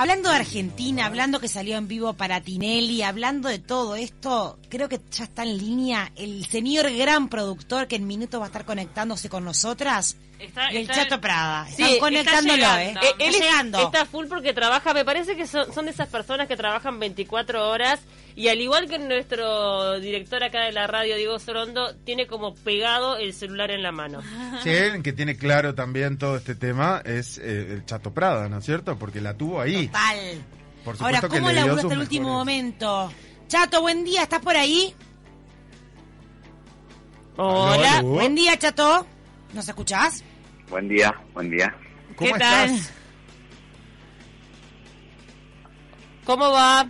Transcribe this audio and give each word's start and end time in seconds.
Hablando 0.00 0.30
de 0.30 0.36
Argentina, 0.36 1.06
hablando 1.06 1.40
que 1.40 1.48
salió 1.48 1.76
en 1.76 1.88
vivo 1.88 2.12
para 2.12 2.40
Tinelli, 2.40 3.02
hablando 3.02 3.48
de 3.48 3.58
todo 3.58 3.96
esto, 3.96 4.56
creo 4.68 4.88
que 4.88 5.00
ya 5.10 5.24
está 5.24 5.42
en 5.42 5.58
línea 5.58 6.12
el 6.14 6.46
señor 6.46 6.88
gran 6.92 7.28
productor 7.28 7.88
que 7.88 7.96
en 7.96 8.06
minutos 8.06 8.38
va 8.38 8.44
a 8.44 8.46
estar 8.46 8.64
conectándose 8.64 9.28
con 9.28 9.44
nosotras. 9.44 10.16
Está- 10.38 10.68
el 10.68 10.76
está- 10.78 10.94
Chato 10.94 11.20
Prada. 11.20 11.66
Sí, 11.66 11.72
Están 11.82 11.88
está 11.88 11.98
conectándolo, 12.00 12.54
llegando. 12.56 12.80
¿eh? 13.00 13.04
Eh, 13.04 13.14
él 13.18 13.26
Está 13.26 13.38
es- 13.38 13.40
llegando. 13.40 13.78
está 13.80 14.06
full 14.06 14.26
porque 14.28 14.52
trabaja, 14.54 14.94
me 14.94 15.04
parece 15.04 15.34
que 15.36 15.46
son, 15.46 15.72
son 15.74 15.86
de 15.86 15.90
esas 15.90 16.08
personas 16.08 16.46
que 16.46 16.56
trabajan 16.56 16.98
24 17.00 17.68
horas 17.68 18.00
y 18.36 18.46
al 18.48 18.60
igual 18.60 18.88
que 18.88 18.98
nuestro 19.00 19.98
director 19.98 20.44
acá 20.44 20.60
de 20.64 20.70
la 20.72 20.86
radio, 20.86 21.16
Diego 21.16 21.38
Sorondo, 21.40 21.96
tiene 22.04 22.28
como 22.28 22.54
pegado 22.54 23.16
el 23.16 23.34
celular 23.34 23.72
en 23.72 23.82
la 23.82 23.90
mano. 23.90 24.20
Sí, 24.62 24.70
el 24.70 25.02
que 25.02 25.12
tiene 25.12 25.36
claro 25.36 25.74
también 25.74 26.18
todo 26.18 26.36
este 26.36 26.54
tema 26.54 27.02
es 27.04 27.38
eh, 27.38 27.72
el 27.72 27.84
Chato 27.84 28.14
Prada, 28.14 28.48
¿no 28.48 28.58
es 28.58 28.64
cierto? 28.64 28.96
Porque 28.96 29.20
la 29.20 29.34
tuvo 29.34 29.60
ahí. 29.60 29.88
Total. 29.88 30.18
Por 30.84 30.96
Ahora, 31.02 31.20
¿cómo 31.22 31.48
le 31.48 31.54
dio 31.54 31.66
labura 31.66 31.72
sus 31.74 31.84
hasta 31.84 31.94
el 31.94 32.00
último 32.00 32.28
momento? 32.28 33.12
Chato, 33.48 33.80
buen 33.80 34.04
día, 34.04 34.22
¿estás 34.22 34.40
por 34.40 34.56
ahí? 34.56 34.94
Hola. 37.36 38.02
Buen 38.02 38.34
día, 38.34 38.56
Chato. 38.56 39.06
¿Nos 39.52 39.68
escuchás? 39.68 40.24
Buen 40.68 40.88
día, 40.88 41.14
buen 41.32 41.50
día. 41.50 41.74
¿Cómo 42.16 42.32
¿Qué 42.32 42.38
tal? 42.38 42.70
estás? 42.70 42.92
¿Cómo 46.24 46.50
va? 46.50 46.86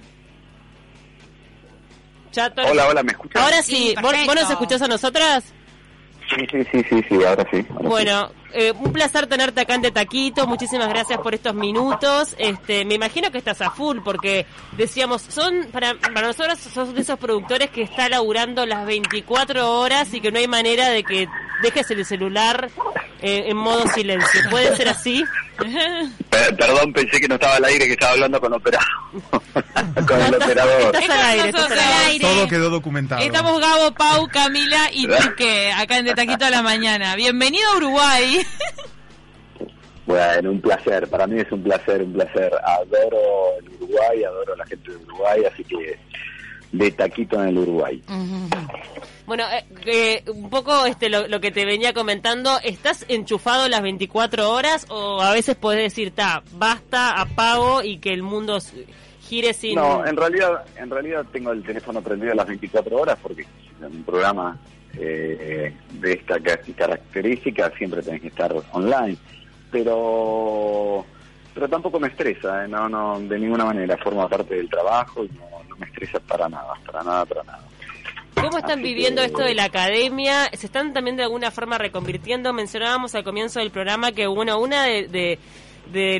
Chato. 2.33 2.63
Hola, 2.67 2.89
hola, 2.89 3.03
¿me 3.03 3.13
escuchas? 3.13 3.41
Ahora 3.43 3.63
Sí, 3.63 3.95
sí, 3.95 3.95
¿vos, 4.03 4.35
nos 4.35 4.51
escuchás 4.51 4.83
a 4.83 4.89
nosotras? 4.89 5.45
Sí, 6.35 6.45
sí, 6.51 6.63
sí, 6.71 6.85
sí, 6.91 7.03
sí, 7.09 7.15
ahora 7.25 7.47
sí. 7.51 7.65
ahora 7.71 7.81
sí. 7.81 7.87
Bueno, 7.89 8.31
eh, 8.53 8.73
un 8.73 8.93
placer 8.93 9.27
tenerte 9.29 9.61
acá 9.63 9.77
en 9.77 9.83
De 9.83 9.91
Taquito. 9.91 10.47
Muchísimas 10.47 10.89
gracias 10.89 11.19
por 11.21 11.35
estos 11.35 11.55
minutos. 11.55 12.35
Este, 12.37 12.85
me 12.85 12.95
imagino 12.95 13.31
que 13.31 13.39
estás 13.39 13.63
a 13.63 13.71
full 13.71 14.01
porque 14.05 14.45
decíamos, 14.77 15.23
son 15.23 15.69
para, 15.73 15.95
para 15.95 16.27
nosotros 16.27 16.59
sos 16.59 16.93
de 16.95 17.01
esos 17.01 17.19
productores 17.19 17.71
que 17.71 17.83
está 17.83 18.09
laburando 18.09 18.67
las 18.67 18.85
24 18.85 19.79
horas 19.79 20.13
y 20.13 20.21
que 20.21 20.31
no 20.31 20.39
hay 20.39 20.49
manera 20.49 20.89
de 20.91 21.03
que 21.03 21.29
dejes 21.63 21.91
el 21.91 22.05
celular 22.05 22.71
eh, 23.21 23.45
en 23.47 23.57
modo 23.57 23.87
silencio. 23.89 24.41
¿Puede 24.51 24.77
ser 24.77 24.89
así? 24.89 25.25
Per- 26.31 26.57
perdón, 26.57 26.93
pensé 26.93 27.21
que 27.21 27.27
no 27.29 27.35
estaba 27.35 27.57
al 27.57 27.65
aire, 27.65 27.87
que 27.87 27.93
estaba 27.93 28.13
hablando 28.13 28.41
con 28.41 28.53
operador. 28.53 28.87
con 30.07 30.21
el 30.23 30.35
operador. 30.35 30.95
Estás 30.95 31.11
al 31.11 31.27
aire, 31.27 31.49
estás 31.49 31.71
al 31.71 31.79
aire. 32.07 32.21
Todo 32.25 32.49
quedó 32.49 32.71
documentado. 32.71 33.21
Estamos 33.23 33.61
Gabo, 33.61 33.93
Pau, 33.95 34.29
Camila 34.29 34.89
y 34.93 35.07
Tique, 35.09 35.73
acá 35.73 35.99
en 35.99 36.05
De 36.05 36.15
Taquito 36.15 36.45
a 36.45 36.51
la 36.51 36.63
Mañana. 36.63 37.17
Bienvenido 37.17 37.69
a 37.73 37.77
Uruguay. 37.77 38.47
Bueno, 40.07 40.53
un 40.53 40.61
placer, 40.61 41.07
para 41.09 41.27
mí 41.27 41.41
es 41.41 41.51
un 41.53 41.63
placer, 41.63 42.03
un 42.03 42.13
placer. 42.15 42.51
Adoro 42.65 43.19
el 43.61 43.69
Uruguay, 43.75 44.25
adoro 44.25 44.55
a 44.55 44.57
la 44.57 44.67
gente 44.67 44.91
de 44.91 44.97
Uruguay, 44.97 45.43
así 45.53 45.65
que 45.65 45.99
de 46.73 46.91
taquito 46.93 47.43
en 47.43 47.49
el 47.49 47.59
Uruguay. 47.59 48.03
Bueno, 49.29 49.45
eh, 49.53 49.65
eh, 49.85 50.31
un 50.31 50.49
poco 50.51 50.87
este 50.87 51.09
lo, 51.11 51.41
que 51.41 51.51
te 51.53 51.65
venía 51.67 51.93
comentando, 51.93 52.59
¿estás 52.65 53.05
enchufado 53.09 53.69
las 53.69 53.83
24 53.83 54.51
horas 54.51 54.87
o 54.89 55.21
a 55.21 55.33
veces 55.33 55.55
podés 55.55 55.83
decir, 55.83 56.13
ta, 56.13 56.43
basta, 56.53 57.21
apago 57.21 57.83
y 57.83 57.99
que 57.99 58.13
el 58.15 58.23
mundo 58.23 58.59
gire 59.21 59.53
sin... 59.53 59.75
No, 59.75 60.05
en 60.07 60.17
realidad, 60.17 60.65
en 60.77 60.89
realidad 60.89 61.27
tengo 61.31 61.53
el 61.53 61.63
teléfono 61.63 62.01
prendido 62.01 62.33
las 62.35 62.47
24 62.47 62.97
horas 62.97 63.19
porque 63.23 63.47
en 63.81 63.85
un 63.85 64.03
programa 64.03 64.59
eh, 64.99 65.75
de 65.93 66.13
esta 66.15 66.41
ca- 66.41 66.61
característica 66.75 67.71
siempre 67.77 68.03
tenés 68.03 68.23
que 68.23 68.29
estar 68.29 68.55
online. 68.73 69.17
Pero 69.71 71.05
pero 71.55 71.69
tampoco 71.69 71.99
me 72.01 72.09
estresa, 72.09 72.65
¿eh? 72.65 72.69
no, 72.69 72.89
no, 72.89 73.19
de 73.21 73.39
ninguna 73.39 73.65
manera 73.65 73.97
forma 73.99 74.29
parte 74.29 74.55
del 74.55 74.71
trabajo 74.71 75.25
y 75.25 75.29
no, 75.29 75.45
no 75.69 75.77
me 75.77 75.87
estresa 75.87 76.21
para 76.21 76.49
nada, 76.49 76.73
para 76.87 77.03
nada, 77.03 77.27
para 77.27 77.43
nada. 77.43 77.59
¿Cómo 78.43 78.59
están 78.59 78.83
viviendo 78.83 79.23
esto 79.23 79.43
de 79.43 79.55
la 79.55 79.65
academia? 79.65 80.49
¿Se 80.53 80.67
están 80.67 80.93
también 80.93 81.17
de 81.17 81.25
alguna 81.25 81.51
forma 81.51 81.77
reconvirtiendo? 81.77 82.53
Mencionábamos 82.53 83.15
al 83.15 83.25
comienzo 83.25 83.59
del 83.59 83.71
programa 83.71 84.13
que, 84.13 84.27
bueno, 84.27 84.61
una 84.61 84.85
de, 84.85 85.39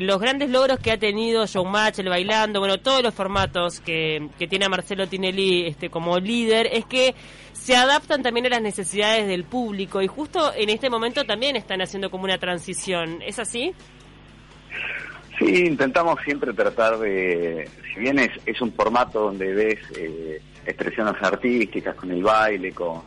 los 0.01 0.19
grandes 0.19 0.49
logros 0.49 0.79
que 0.79 0.91
ha 0.91 0.97
tenido 0.97 1.45
Showmatch, 1.45 1.99
el 1.99 2.09
bailando, 2.09 2.59
bueno, 2.59 2.77
todos 2.77 3.01
los 3.03 3.13
formatos 3.13 3.79
que, 3.79 4.27
que 4.37 4.47
tiene 4.47 4.65
a 4.65 4.69
Marcelo 4.69 5.07
Tinelli 5.07 5.67
este, 5.67 5.89
como 5.89 6.19
líder, 6.19 6.67
es 6.71 6.85
que 6.85 7.15
se 7.53 7.75
adaptan 7.75 8.21
también 8.21 8.47
a 8.47 8.49
las 8.49 8.61
necesidades 8.61 9.27
del 9.27 9.45
público 9.45 10.01
y 10.01 10.07
justo 10.07 10.51
en 10.55 10.69
este 10.69 10.89
momento 10.89 11.23
también 11.23 11.55
están 11.55 11.81
haciendo 11.81 12.09
como 12.09 12.25
una 12.25 12.37
transición. 12.37 13.21
¿Es 13.25 13.39
así? 13.39 13.73
Sí, 15.37 15.65
intentamos 15.65 16.19
siempre 16.25 16.53
tratar 16.53 16.99
de, 16.99 17.69
si 17.93 18.01
bien 18.01 18.19
es, 18.19 18.31
es 18.45 18.59
un 18.59 18.73
formato 18.73 19.21
donde 19.21 19.53
ves 19.53 19.79
eh, 19.95 20.41
expresiones 20.69 21.15
artísticas 21.21 21.95
con 21.95 22.11
el 22.11 22.23
baile, 22.23 22.71
con, 22.71 23.01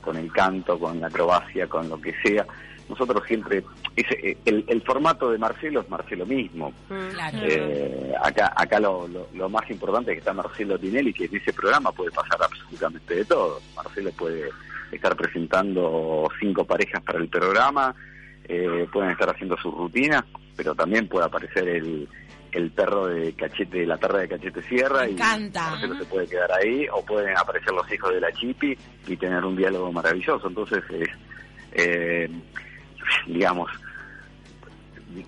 con 0.00 0.16
el 0.16 0.30
canto, 0.32 0.78
con 0.78 1.00
la 1.00 1.08
acrobacia, 1.08 1.66
con 1.66 1.88
lo 1.88 2.00
que 2.00 2.14
sea, 2.22 2.46
nosotros 2.88 3.24
siempre, 3.26 3.64
ese, 3.96 4.14
eh, 4.22 4.38
el, 4.44 4.64
el 4.68 4.82
formato 4.82 5.30
de 5.30 5.38
Marcelo 5.38 5.80
es 5.80 5.88
Marcelo 5.88 6.24
mismo. 6.24 6.72
Claro. 6.88 7.38
Eh, 7.42 8.14
acá 8.22 8.52
acá 8.56 8.78
lo, 8.78 9.08
lo, 9.08 9.28
lo 9.34 9.48
más 9.48 9.68
importante 9.70 10.12
es 10.12 10.16
que 10.16 10.18
está 10.20 10.32
Marcelo 10.32 10.78
Tinelli, 10.78 11.12
que 11.12 11.24
en 11.24 11.36
ese 11.36 11.52
programa 11.52 11.90
puede 11.92 12.12
pasar 12.12 12.38
absolutamente 12.40 13.16
de 13.16 13.24
todo. 13.24 13.60
Marcelo 13.74 14.10
puede 14.12 14.50
estar 14.92 15.16
presentando 15.16 16.28
cinco 16.38 16.64
parejas 16.64 17.02
para 17.02 17.18
el 17.18 17.28
programa, 17.28 17.94
eh, 18.44 18.86
pueden 18.92 19.10
estar 19.10 19.30
haciendo 19.30 19.56
sus 19.56 19.74
rutinas, 19.74 20.22
pero 20.54 20.74
también 20.74 21.08
puede 21.08 21.26
aparecer 21.26 21.66
el, 21.68 22.08
el 22.56 22.70
perro 22.70 23.06
de 23.06 23.34
cachete, 23.34 23.84
la 23.84 23.98
perra 23.98 24.20
de 24.20 24.28
cachete 24.28 24.62
sierra 24.62 25.02
Me 25.02 25.10
y 25.10 25.12
encanta. 25.12 25.78
Se 25.78 26.06
puede 26.06 26.26
quedar 26.26 26.50
ahí, 26.52 26.86
o 26.90 27.04
pueden 27.04 27.36
aparecer 27.36 27.72
los 27.72 27.90
hijos 27.92 28.14
de 28.14 28.20
la 28.20 28.32
chipi 28.32 28.76
y 29.06 29.16
tener 29.16 29.44
un 29.44 29.56
diálogo 29.56 29.92
maravilloso. 29.92 30.48
Entonces 30.48 30.82
es, 30.90 31.08
eh, 31.72 32.30
digamos, 33.26 33.70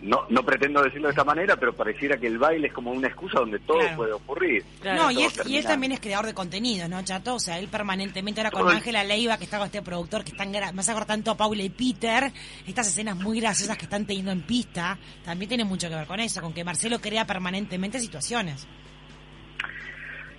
no, 0.02 0.26
no 0.28 0.42
pretendo 0.44 0.82
decirlo 0.82 1.06
de 1.08 1.12
esta 1.12 1.24
manera, 1.24 1.56
pero 1.56 1.72
pareciera 1.72 2.16
que 2.16 2.26
el 2.26 2.38
baile 2.38 2.66
es 2.68 2.72
como 2.72 2.90
una 2.90 3.06
excusa 3.08 3.38
donde 3.40 3.58
todo 3.60 3.78
Claro. 3.78 3.96
puede 3.96 4.12
ocurrir. 4.12 4.64
Claro, 4.80 5.04
no, 5.04 5.10
y, 5.10 5.14
él, 5.14 5.20
y 5.22 5.24
él 5.24 5.32
termina. 5.44 5.62
también 5.68 5.92
es 5.92 6.00
creador 6.00 6.26
de 6.26 6.34
contenido, 6.34 6.88
¿no, 6.88 7.02
Chato? 7.04 7.34
O 7.36 7.40
sea, 7.40 7.58
él 7.58 7.68
permanentemente 7.68 8.40
ahora 8.40 8.50
con 8.50 8.68
Ángela 8.68 9.04
Leiva, 9.04 9.38
que 9.38 9.44
está 9.44 9.58
con 9.58 9.66
este 9.66 9.82
productor, 9.82 10.24
que 10.24 10.32
están 10.32 10.50
me 10.50 10.58
hace 10.58 10.90
acordar 10.90 11.06
tanto 11.08 11.30
a 11.30 11.36
Paula 11.36 11.62
y 11.62 11.70
Peter, 11.70 12.32
estas 12.66 12.88
escenas 12.88 13.16
muy 13.16 13.40
graciosas 13.40 13.76
que 13.78 13.84
están 13.84 14.04
teniendo 14.06 14.32
en 14.32 14.42
pista, 14.42 14.98
también 15.24 15.48
tiene 15.48 15.64
mucho 15.64 15.88
que 15.88 15.94
ver 15.94 16.06
con 16.06 16.20
eso, 16.20 16.40
con 16.40 16.52
que 16.52 16.64
Marcelo 16.64 17.00
crea 17.00 17.24
permanentemente 17.26 18.00
situaciones. 18.00 18.66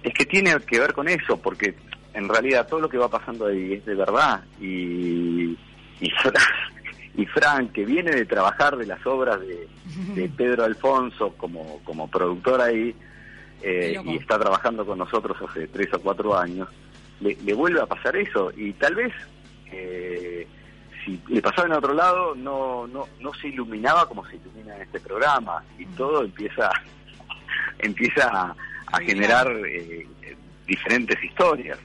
Es 0.03 0.13
que 0.13 0.25
tiene 0.25 0.56
que 0.61 0.79
ver 0.79 0.94
con 0.94 1.07
eso, 1.07 1.38
porque 1.38 1.75
en 2.13 2.27
realidad 2.29 2.67
todo 2.67 2.79
lo 2.81 2.89
que 2.89 2.97
va 2.97 3.09
pasando 3.09 3.47
ahí 3.47 3.73
es 3.73 3.85
de 3.85 3.95
verdad. 3.95 4.44
Y, 4.59 5.57
y, 6.01 6.09
y 7.19 7.25
Fran, 7.25 7.68
que 7.69 7.85
viene 7.85 8.12
de 8.12 8.25
trabajar 8.25 8.78
de 8.78 8.85
las 8.85 9.06
obras 9.06 9.41
de, 9.41 9.68
de 10.16 10.30
Pedro 10.38 10.63
Alfonso 10.63 11.34
como, 11.35 11.81
como 11.84 12.09
productor 12.09 12.62
ahí, 12.62 12.96
eh, 13.62 14.02
y 14.06 14.16
está 14.16 14.40
trabajando 14.40 14.85
con 14.85 14.97
nosotros 14.97 15.38
hace 15.50 15.68
tres 15.68 15.94
o 15.94 16.00
cuatro 16.00 16.38
años, 16.38 16.69
le, 17.19 17.35
le 17.44 17.53
vuelve 17.53 17.81
a 17.81 17.85
pasar 17.85 18.16
eso. 18.16 18.53
Y 18.56 18.72
tal 18.74 18.96
vez, 18.96 19.13
eh, 19.74 20.47
si 21.03 21.19
le 21.28 21.41
pasaba 21.41 21.68
en 21.68 21.74
otro 21.74 21.94
lado, 21.94 22.35
no, 22.35 22.88
no, 22.88 23.09
no 23.19 23.34
se 23.34 23.50
iluminaba 23.50 24.07
como 24.07 24.25
se 24.25 24.38
ilumina 24.38 24.78
en 24.78 24.84
este 24.84 25.01
programa. 25.01 25.62
Y 25.78 25.86
todo 25.88 26.24
empieza, 26.24 26.72
empieza 27.80 28.56
a, 28.88 29.00
generar 29.01 29.51
eh, 29.68 30.07
diferentes 30.66 31.22
historias. 31.22 31.78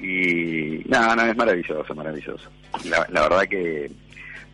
Y 0.00 0.82
nada, 0.88 1.14
no, 1.14 1.30
es 1.30 1.36
maravilloso, 1.36 1.94
maravilloso. 1.94 2.48
La, 2.86 3.06
la 3.10 3.28
verdad 3.28 3.42
que 3.46 3.90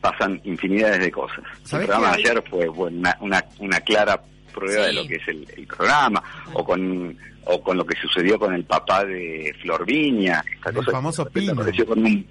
pasan 0.00 0.40
infinidades 0.44 1.00
de 1.00 1.10
cosas. 1.10 1.38
El 1.60 1.66
¿Sabés 1.66 1.86
programa 1.86 2.16
de 2.16 2.22
que 2.22 2.28
ayer 2.30 2.44
fue 2.48 2.68
bueno, 2.68 2.98
una, 2.98 3.16
una, 3.20 3.44
una 3.58 3.80
clara 3.80 4.20
prueba 4.52 4.86
de 4.86 4.92
lo 4.92 5.06
que 5.06 5.16
es 5.16 5.28
el, 5.28 5.46
el 5.56 5.66
programa, 5.66 6.22
o 6.52 6.64
con 6.64 7.16
o 7.50 7.62
con 7.62 7.76
lo 7.78 7.86
que 7.86 7.96
sucedió 7.98 8.38
con 8.38 8.52
el 8.54 8.64
papá 8.64 9.04
de 9.06 9.54
Flor 9.62 9.86
Viña, 9.86 10.44
esta 10.54 10.68
El 10.68 10.76
cosa 10.76 10.86
que 10.86 10.92
famoso 10.92 11.24
repente 11.24 11.40
Pino. 11.50 11.60
apareció 11.62 11.86
con 11.86 12.04
un 12.04 12.26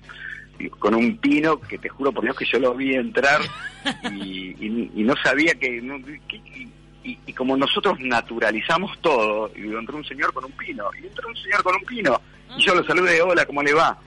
con 0.79 0.95
un 0.95 1.17
pino 1.17 1.59
que 1.59 1.77
te 1.77 1.87
juro 1.89 2.11
por 2.11 2.23
Dios 2.23 2.35
que 2.35 2.45
yo 2.45 2.57
lo 2.59 2.73
vi 2.73 2.95
entrar 2.95 3.41
y, 4.11 4.55
y- 4.59 4.91
y 4.95 5.03
no 5.03 5.13
sabía 5.23 5.53
que, 5.55 5.81
no- 5.81 6.03
que- 6.27 6.67
y, 7.03 7.33
como 7.33 7.55
nosotros 7.55 7.99
naturalizamos 8.01 8.97
todo 8.99 9.49
y 9.55 9.61
entró 9.73 9.95
un 9.97 10.03
señor 10.05 10.33
con 10.33 10.43
un 10.45 10.51
pino 10.53 10.89
y 11.01 11.05
entró 11.07 11.29
un 11.29 11.35
señor 11.37 11.63
con 11.63 11.75
un 11.75 11.83
pino 11.85 12.19
y 12.57 12.65
yo 12.65 12.75
lo 12.75 12.83
saludé 12.83 13.21
hola 13.21 13.45
cómo 13.45 13.63
le 13.63 13.73
va 13.73 13.97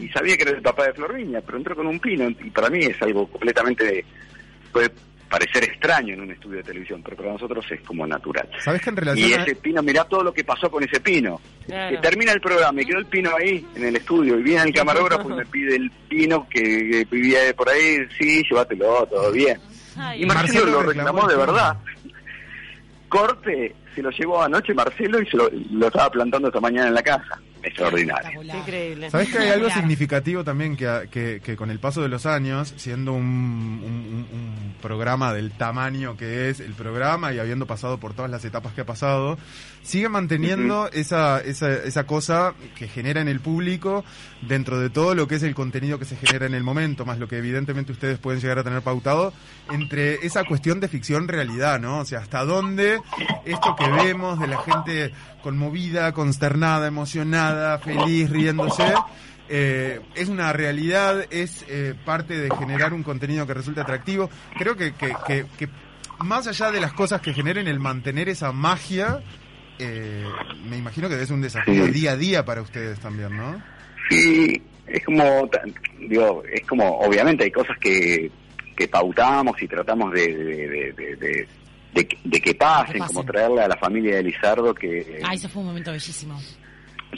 y 0.00 0.08
sabía 0.08 0.36
que 0.36 0.42
era 0.44 0.52
el 0.52 0.62
papá 0.62 0.86
de 0.86 0.94
Florviña, 0.94 1.40
pero 1.40 1.58
entró 1.58 1.74
con 1.76 1.86
un 1.86 1.98
pino 2.00 2.28
y 2.28 2.50
para 2.50 2.68
mí 2.70 2.84
es 2.84 3.00
algo 3.02 3.26
completamente 3.28 4.04
puede 4.72 4.90
parecer 5.28 5.64
extraño 5.64 6.12
en 6.12 6.20
un 6.20 6.30
estudio 6.30 6.58
de 6.58 6.62
televisión, 6.62 7.02
pero 7.02 7.16
para 7.16 7.32
nosotros 7.32 7.64
es 7.70 7.80
como 7.80 8.06
natural. 8.06 8.46
¿Sabes 8.62 8.82
que 8.82 8.90
en 8.90 8.96
Y 8.96 9.00
relación 9.00 9.40
a- 9.40 9.42
ese 9.44 9.54
pino, 9.56 9.82
mirá 9.82 10.04
todo 10.04 10.22
lo 10.22 10.32
que 10.34 10.44
pasó 10.44 10.70
con 10.70 10.84
ese 10.84 11.00
pino. 11.00 11.40
Claro. 11.66 11.96
Que 11.96 12.02
termina 12.06 12.32
el 12.32 12.40
programa 12.42 12.82
y 12.82 12.84
quedó 12.84 12.98
el 12.98 13.06
pino 13.06 13.30
ahí 13.38 13.66
en 13.74 13.84
el 13.84 13.96
estudio 13.96 14.38
y 14.38 14.42
viene 14.42 14.62
el 14.64 14.74
camarógrafo 14.74 15.30
y 15.30 15.34
me 15.34 15.46
pide 15.46 15.76
el 15.76 15.90
pino 16.08 16.46
que, 16.50 17.06
vivía 17.10 17.38
por 17.56 17.68
ahí, 17.70 17.98
sí, 18.18 18.42
llévatelo, 18.50 19.06
todo 19.06 19.32
bien. 19.32 19.58
Ay, 19.96 20.22
Y 20.22 20.26
Marcelo, 20.26 20.64
Marcelo 20.66 20.70
lo 20.70 20.82
reclamó 20.88 21.20
reclamó 21.22 21.28
de 21.28 21.36
verdad. 21.36 21.76
corte 23.08 23.74
se 23.94 24.02
lo 24.02 24.10
llevó 24.10 24.42
anoche 24.42 24.72
Marcelo 24.74 25.20
y 25.20 25.26
se 25.26 25.36
lo, 25.36 25.50
lo 25.72 25.86
estaba 25.86 26.10
plantando 26.10 26.48
esta 26.48 26.60
mañana 26.60 26.88
en 26.88 26.94
la 26.94 27.02
casa. 27.02 27.40
Extraordinario. 27.62 28.42
Increíble. 28.42 29.10
¿Sabes 29.10 29.30
que 29.30 29.38
hay 29.38 29.50
algo 29.50 29.70
significativo 29.70 30.44
también 30.44 30.76
que, 30.76 31.08
que, 31.10 31.40
que 31.44 31.56
con 31.56 31.70
el 31.70 31.78
paso 31.78 32.02
de 32.02 32.08
los 32.08 32.26
años, 32.26 32.74
siendo 32.76 33.12
un, 33.12 33.24
un- 33.24 34.26
un- 34.32 34.38
un 34.38 34.74
programa 34.82 35.32
del 35.32 35.52
tamaño 35.52 36.16
que 36.16 36.50
es 36.50 36.58
el 36.60 36.72
programa 36.72 37.32
y 37.32 37.38
habiendo 37.38 37.66
pasado 37.66 37.98
por 37.98 38.14
todas 38.14 38.30
las 38.30 38.44
etapas 38.44 38.72
que 38.72 38.80
ha 38.80 38.86
pasado, 38.86 39.38
sigue 39.82 40.08
manteniendo 40.08 40.88
esa, 40.92 41.40
esa, 41.40 41.72
esa 41.72 42.04
cosa 42.04 42.54
que 42.76 42.88
genera 42.88 43.20
en 43.20 43.28
el 43.28 43.38
público 43.40 44.04
dentro 44.40 44.80
de 44.80 44.90
todo 44.90 45.14
lo 45.14 45.28
que 45.28 45.36
es 45.36 45.42
el 45.44 45.54
contenido 45.54 45.98
que 46.00 46.04
se 46.04 46.16
genera 46.16 46.46
en 46.46 46.54
el 46.54 46.64
momento, 46.64 47.04
más 47.04 47.18
lo 47.18 47.28
que 47.28 47.38
evidentemente 47.38 47.92
ustedes 47.92 48.18
pueden 48.18 48.40
llegar 48.40 48.58
a 48.58 48.64
tener 48.64 48.82
pautado, 48.82 49.32
entre 49.70 50.14
esa 50.26 50.42
cuestión 50.44 50.80
de 50.80 50.88
ficción-realidad, 50.88 51.78
¿no? 51.80 51.98
O 52.00 52.04
sea, 52.04 52.18
hasta 52.20 52.44
dónde 52.44 52.98
esto 53.44 53.76
que 53.78 53.88
vemos 53.88 54.40
de 54.40 54.46
la 54.48 54.58
gente 54.62 55.12
conmovida, 55.42 56.12
consternada, 56.12 56.86
emocionada, 56.88 57.78
feliz, 57.78 58.30
riéndose, 58.30 58.94
eh, 59.48 60.00
es 60.14 60.28
una 60.28 60.52
realidad, 60.52 61.26
es 61.30 61.64
eh, 61.68 61.94
parte 62.04 62.38
de 62.38 62.48
generar 62.56 62.94
un 62.94 63.02
contenido 63.02 63.46
que 63.46 63.54
resulte 63.54 63.80
atractivo. 63.80 64.30
Creo 64.58 64.76
que, 64.76 64.92
que, 64.94 65.12
que- 65.26 65.46
que 65.58 65.68
más 66.20 66.46
allá 66.46 66.70
de 66.70 66.80
las 66.80 66.92
cosas 66.92 67.20
que 67.20 67.34
generen 67.34 67.66
el 67.66 67.80
mantener 67.80 68.28
esa 68.28 68.52
magia, 68.52 69.20
eh, 69.78 70.24
me 70.68 70.76
imagino 70.78 71.08
que 71.08 71.20
es 71.20 71.30
un 71.30 71.40
desafío 71.42 71.86
Sí. 71.86 71.90
día 71.92 72.12
a 72.12 72.16
día 72.16 72.44
para 72.44 72.62
ustedes 72.62 73.00
también, 73.00 73.36
¿no? 73.36 73.60
Sí, 74.08 74.62
es 74.86 75.04
como, 75.04 75.48
digo, 76.08 76.42
es 76.52 76.66
como, 76.66 76.98
obviamente 77.00 77.44
hay 77.44 77.50
cosas 77.50 77.76
que, 77.78 78.30
que 78.76 78.86
pautamos 78.88 79.60
y 79.60 79.66
tratamos 79.68 80.12
de, 80.12 80.28
de, 80.34 80.92
de, 80.92 81.16
de- 81.16 81.48
de- 81.94 82.18
de 82.24 82.40
que- 82.40 82.54
pasen, 82.54 82.94
Que 82.94 82.98
pasen. 83.00 83.16
como 83.16 83.26
traerle 83.30 83.60
a 83.62 83.68
la 83.68 83.76
familia 83.76 84.16
de 84.16 84.22
Lizardo 84.24 84.74
que... 84.74 85.20
Ah, 85.24 85.34
ese 85.34 85.48
fue 85.48 85.60
un 85.62 85.68
momento 85.68 85.90
bellísimo. 85.92 86.40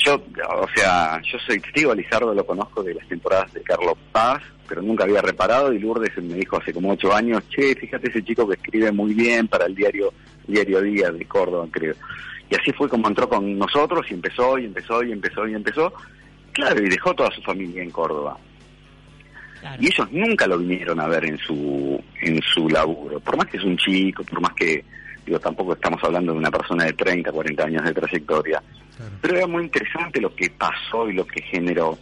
Yo, 0.05 0.15
o 0.17 0.67
sea, 0.75 1.21
yo 1.23 1.39
soy 1.47 1.61
testigo, 1.61 1.93
a 1.93 1.95
Lizardo 1.95 2.35
lo 2.35 2.45
conozco 2.45 2.83
de 2.83 2.95
las 2.95 3.07
temporadas 3.07 3.53
de 3.53 3.63
Carlos 3.63 3.95
Paz, 4.11 4.43
pero 4.69 4.83
nunca 4.83 5.05
había 5.05 5.23
reparado 5.23 5.73
y 5.73 5.79
Lourdes 5.79 6.17
me 6.19 6.35
dijo 6.35 6.57
hace 6.57 6.73
como 6.73 6.91
ocho 6.91 7.15
años, 7.15 7.43
che, 7.49 7.77
fíjate 7.77 8.09
ese 8.11 8.25
chico 8.25 8.49
que 8.49 8.55
escribe 8.55 8.91
muy 8.91 9.15
bien 9.15 9.47
para 9.47 9.67
el 9.67 9.75
diario 9.75 10.13
Diario 10.49 10.81
Día 10.83 11.11
de 11.13 11.25
Córdoba, 11.27 11.67
creo. 11.71 11.95
Y 12.51 12.55
así 12.57 12.73
fue 12.73 12.89
como 12.89 13.07
entró 13.09 13.29
con 13.29 13.57
nosotros 13.57 14.05
y 14.11 14.15
empezó 14.15 14.59
y 14.59 14.65
empezó 14.67 15.03
y 15.05 15.13
empezó 15.13 15.47
y 15.47 15.55
empezó. 15.55 15.93
Claro, 16.53 16.83
y 16.85 16.89
dejó 16.89 17.15
toda 17.15 17.31
su 17.31 17.41
familia 17.43 17.83
en 17.83 17.91
Córdoba. 17.91 18.37
Claro. 19.65 19.83
Y 19.83 19.87
ellos 19.87 20.13
nunca 20.13 20.47
lo 20.47 20.59
vinieron 20.59 21.01
a 21.01 21.07
ver 21.07 21.25
en 21.25 21.39
su, 21.39 21.99
en 22.21 22.39
su 22.43 22.69
laburo. 22.69 23.19
Por 23.21 23.39
más 23.39 23.47
que 23.47 23.57
es 23.57 23.65
un 23.65 23.79
chico, 23.79 24.23
por 24.25 24.43
más 24.43 24.53
que, 24.53 24.85
digo, 25.25 25.39
tampoco 25.41 25.73
estamos 25.73 26.05
hablando 26.05 26.33
de 26.33 26.39
una 26.39 26.51
persona 26.51 26.85
de 26.85 26.93
30, 26.93 27.33
40 27.33 27.65
años 27.65 27.83
de 27.85 27.95
trayectoria. 27.95 28.63
Claro. 28.95 29.13
Pero 29.23 29.37
era 29.39 29.47
muy 29.47 29.63
interesante 29.65 30.21
lo 30.21 30.35
que 30.35 30.51
pasó 30.51 31.09
y 31.09 31.15
lo 31.15 31.27
que 31.27 31.41
generó. 31.43 31.99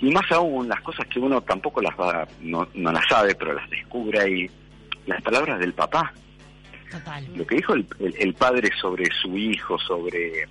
Y 0.00 0.10
más 0.10 0.24
aún, 0.32 0.68
las 0.68 0.80
cosas 0.80 1.06
que 1.08 1.20
uno 1.20 1.42
tampoco 1.42 1.82
las 1.82 1.94
va, 2.00 2.26
no, 2.40 2.66
no 2.72 2.90
las 2.90 3.04
sabe, 3.06 3.34
pero 3.34 3.52
las 3.52 3.68
descubre 3.68 4.18
ahí. 4.18 4.50
Las 5.04 5.20
palabras 5.20 5.60
del 5.60 5.74
papá. 5.74 6.14
Total. 6.90 7.26
Lo 7.36 7.46
que 7.46 7.56
dijo 7.56 7.74
el, 7.74 7.86
el- 8.00 8.14
el 8.18 8.32
padre 8.34 8.70
sobre 8.80 9.04
su 9.20 9.36
hijo, 9.36 9.78
sobre 9.78 10.46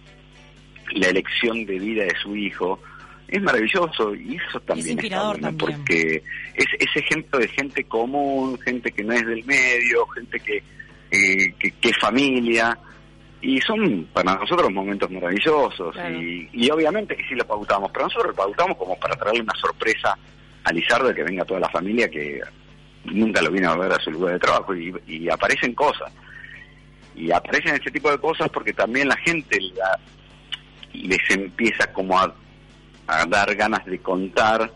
la 0.94 1.08
elección 1.08 1.66
de 1.66 1.80
vida 1.80 2.04
de 2.04 2.16
su 2.22 2.36
hijo, 2.36 2.80
es 3.32 3.42
maravilloso 3.42 4.14
y 4.14 4.36
eso 4.36 4.60
también 4.60 4.90
está 4.90 4.92
inspirador 4.92 5.40
bueno, 5.40 5.58
también. 5.58 5.78
porque 5.80 6.24
es 6.56 6.66
ese 6.80 7.00
ejemplo 7.00 7.40
de 7.40 7.48
gente 7.48 7.84
común, 7.86 8.60
gente 8.60 8.92
que 8.92 9.04
no 9.04 9.14
es 9.14 9.26
del 9.26 9.44
medio, 9.46 10.06
gente 10.08 10.40
que, 10.40 10.58
eh, 11.12 11.54
que, 11.58 11.72
que 11.72 11.90
es 11.90 11.98
familia 11.98 12.78
y 13.42 13.60
son 13.62 14.06
para 14.14 14.36
nosotros 14.36 14.70
momentos 14.72 15.10
maravillosos 15.10 15.94
Claro. 15.96 16.22
y, 16.22 16.48
y 16.54 16.70
obviamente 16.70 17.16
que 17.16 17.24
sí 17.28 17.34
lo 17.34 17.48
pautamos, 17.48 17.90
pero 17.92 18.06
nosotros 18.06 18.28
lo 18.32 18.36
pautamos 18.36 18.78
como 18.78 18.96
para 19.00 19.16
traerle 19.16 19.42
una 19.42 19.56
sorpresa 19.56 20.16
a 20.64 20.72
Lizardo 20.72 21.08
de 21.08 21.16
que 21.16 21.24
venga 21.24 21.44
toda 21.46 21.60
la 21.60 21.70
familia 21.70 22.08
que 22.10 22.40
nunca 23.06 23.42
lo 23.42 23.50
vino 23.50 23.72
a 23.72 23.78
ver 23.78 23.92
a 23.94 24.00
su 24.00 24.12
lugar 24.12 24.34
de 24.34 24.40
trabajo 24.40 24.76
y, 24.76 24.94
y 25.08 25.28
aparecen 25.30 25.74
cosas 25.74 26.12
y 27.16 27.32
aparecen 27.32 27.74
ese 27.76 27.90
tipo 27.92 28.12
de 28.12 28.18
cosas 28.20 28.48
porque 28.50 28.74
también 28.74 29.08
la 29.08 29.18
gente 29.18 29.60
la- 29.76 30.00
les 30.94 31.30
empieza 31.30 31.92
como 31.94 32.20
a, 32.20 32.34
a 33.08 33.26
dar 33.26 33.56
ganas 33.56 33.86
de 33.86 34.00
contar 34.00 34.72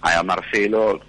a 0.00 0.22
Marcelo 0.22 1.00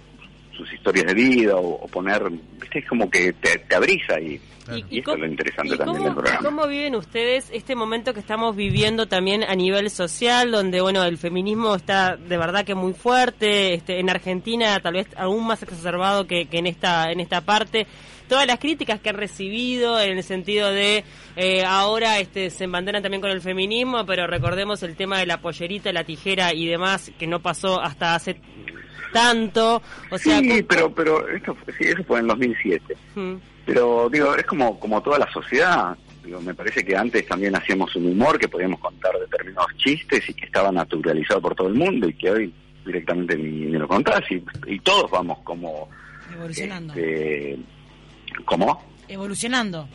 sus 0.56 0.72
historias 0.72 1.06
de 1.06 1.14
vida 1.14 1.56
o, 1.56 1.84
o 1.84 1.88
poner, 1.88 2.30
viste, 2.30 2.78
es 2.78 2.88
como 2.88 3.10
que 3.10 3.32
te, 3.34 3.58
te 3.58 3.74
abrís 3.74 4.08
ahí. 4.10 4.40
Claro. 4.64 4.84
Y 4.90 4.98
esto 4.98 5.12
es 5.12 5.20
lo 5.20 5.26
interesante 5.26 5.74
y 5.74 5.78
también 5.78 5.96
cómo, 5.98 6.04
del 6.06 6.14
programa. 6.14 6.48
cómo 6.48 6.66
viven 6.66 6.96
ustedes 6.96 7.50
este 7.52 7.76
momento 7.76 8.12
que 8.12 8.18
estamos 8.18 8.56
viviendo 8.56 9.06
también 9.06 9.44
a 9.44 9.54
nivel 9.54 9.90
social, 9.90 10.50
donde 10.50 10.80
bueno 10.80 11.04
el 11.04 11.18
feminismo 11.18 11.76
está 11.76 12.16
de 12.16 12.36
verdad 12.36 12.64
que 12.64 12.74
muy 12.74 12.92
fuerte, 12.92 13.74
este, 13.74 14.00
en 14.00 14.10
Argentina 14.10 14.80
tal 14.80 14.94
vez 14.94 15.06
aún 15.16 15.46
más 15.46 15.62
exacerbado 15.62 16.26
que, 16.26 16.46
que 16.46 16.58
en 16.58 16.66
esta 16.66 17.12
en 17.12 17.20
esta 17.20 17.42
parte. 17.42 17.86
Todas 18.28 18.46
las 18.46 18.58
críticas 18.58 19.00
que 19.00 19.08
han 19.10 19.16
recibido 19.16 20.00
en 20.00 20.16
el 20.18 20.22
sentido 20.24 20.70
de 20.70 21.04
eh, 21.36 21.64
ahora 21.64 22.18
este, 22.18 22.50
se 22.50 22.64
embanderan 22.64 23.02
también 23.02 23.20
con 23.20 23.30
el 23.30 23.40
feminismo, 23.40 24.04
pero 24.06 24.26
recordemos 24.26 24.82
el 24.82 24.96
tema 24.96 25.18
de 25.18 25.26
la 25.26 25.40
pollerita, 25.40 25.92
la 25.92 26.04
tijera 26.04 26.52
y 26.54 26.66
demás 26.66 27.12
que 27.18 27.26
no 27.26 27.40
pasó 27.40 27.80
hasta 27.80 28.14
hace 28.14 28.36
tanto. 29.12 29.82
O 30.10 30.18
sea, 30.18 30.38
sí, 30.40 30.48
¿cómo- 30.48 30.66
pero, 30.66 30.94
pero 30.94 31.28
esto, 31.28 31.54
fue- 31.54 31.72
sí, 31.74 31.84
eso 31.84 32.04
fue 32.04 32.20
en 32.20 32.26
2007. 32.28 32.96
Mm, 33.14 33.34
Pero 33.64 34.08
digo, 34.10 34.34
es 34.36 34.44
como, 34.46 34.78
como 34.78 35.02
toda 35.02 35.18
la 35.18 35.30
sociedad. 35.32 35.96
Digo, 36.24 36.40
me 36.40 36.54
parece 36.54 36.84
que 36.84 36.96
antes 36.96 37.26
también 37.26 37.54
hacíamos 37.56 37.94
un 37.96 38.06
humor 38.06 38.38
que 38.38 38.48
podíamos 38.48 38.80
contar 38.80 39.12
determinados 39.18 39.70
chistes 39.76 40.28
y 40.28 40.34
que 40.34 40.46
estaba 40.46 40.70
naturalizado 40.72 41.40
por 41.40 41.54
todo 41.54 41.68
el 41.68 41.74
mundo 41.74 42.08
y 42.08 42.14
que 42.14 42.30
hoy 42.30 42.52
directamente 42.84 43.36
ni, 43.36 43.66
ni 43.66 43.72
lo 43.78 43.88
contás 43.88 44.20
y, 44.30 44.42
y 44.66 44.78
todos 44.80 45.10
vamos 45.10 45.38
como... 45.44 45.88
Evolucionando. 46.32 46.92
este, 46.94 47.58
¿Cómo? 48.44 48.82
Evolucionando. 49.08 49.88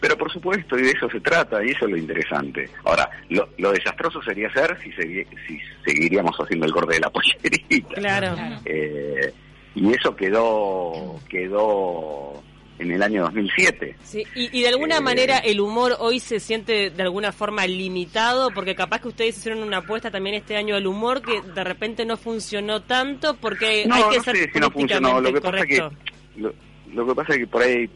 Pero 0.00 0.16
por 0.16 0.30
supuesto, 0.32 0.78
y 0.78 0.82
de 0.82 0.90
eso 0.92 1.10
se 1.10 1.20
trata, 1.20 1.64
y 1.64 1.70
eso 1.70 1.84
es 1.86 1.90
lo 1.90 1.96
interesante. 1.96 2.70
Ahora, 2.84 3.10
lo, 3.30 3.48
lo 3.58 3.72
desastroso 3.72 4.22
sería 4.22 4.48
ser 4.52 4.78
si, 4.82 4.90
segui- 4.90 5.26
si 5.46 5.58
seguiríamos 5.84 6.36
haciendo 6.38 6.66
el 6.66 6.72
corte 6.72 6.94
de 6.94 7.00
la 7.00 7.10
pollerita. 7.10 7.94
claro. 7.94 8.36
Eh, 8.64 9.32
y 9.74 9.92
eso 9.92 10.14
quedó 10.16 11.20
quedó 11.28 12.42
en 12.78 12.92
el 12.92 13.02
año 13.02 13.22
2007. 13.24 13.96
Sí, 14.04 14.22
y, 14.36 14.56
y 14.56 14.62
de 14.62 14.68
alguna 14.68 14.98
Eh, 14.98 15.00
manera 15.00 15.38
el 15.38 15.60
humor 15.60 15.96
hoy 15.98 16.20
se 16.20 16.38
siente 16.38 16.90
de 16.90 17.02
alguna 17.02 17.32
forma 17.32 17.66
limitado, 17.66 18.50
porque 18.54 18.76
capaz 18.76 19.00
que 19.00 19.08
ustedes 19.08 19.36
hicieron 19.36 19.64
una 19.64 19.78
apuesta 19.78 20.12
también 20.12 20.36
este 20.36 20.56
año 20.56 20.76
al 20.76 20.86
humor 20.86 21.22
que 21.22 21.40
de 21.42 21.64
repente 21.64 22.04
no 22.06 22.16
funcionó 22.16 22.82
tanto, 22.82 23.34
porque 23.34 23.84
No, 23.86 23.96
hay 23.96 24.02
que 24.10 24.16
no 24.18 24.22
ser 24.22 24.36
sé 24.36 24.50
si 24.52 24.60
no 24.60 24.70
funcionó. 24.70 25.08
políticamente 25.10 25.22
Lo 25.22 25.34
que 25.34 25.40
pasa 25.40 25.66
que 25.66 25.78
correcto. 25.80 26.02
lo, 26.36 26.54
lo 26.94 27.06
que 27.06 27.14
pasa 27.14 27.32
es 27.34 27.38
que 27.40 27.46
por 27.46 27.62
ahí 27.62 27.88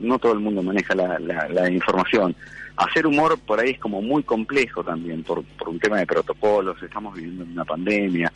no 0.00 0.18
todo 0.18 0.32
el 0.32 0.40
mundo 0.40 0.62
maneja 0.62 0.94
la, 0.94 1.18
la- 1.18 1.48
la 1.48 1.70
información. 1.70 2.34
Hacer 2.76 3.06
humor 3.06 3.38
por 3.38 3.60
ahí 3.60 3.70
es 3.72 3.78
como 3.78 4.00
muy 4.00 4.22
complejo 4.22 4.82
también, 4.82 5.22
por, 5.22 5.42
por 5.44 5.68
un 5.68 5.78
tema 5.78 5.98
de 5.98 6.06
protocolos. 6.06 6.82
Estamos 6.82 7.14
viviendo 7.14 7.44
en 7.44 7.52
una 7.52 7.64
pandemia. 7.64 8.32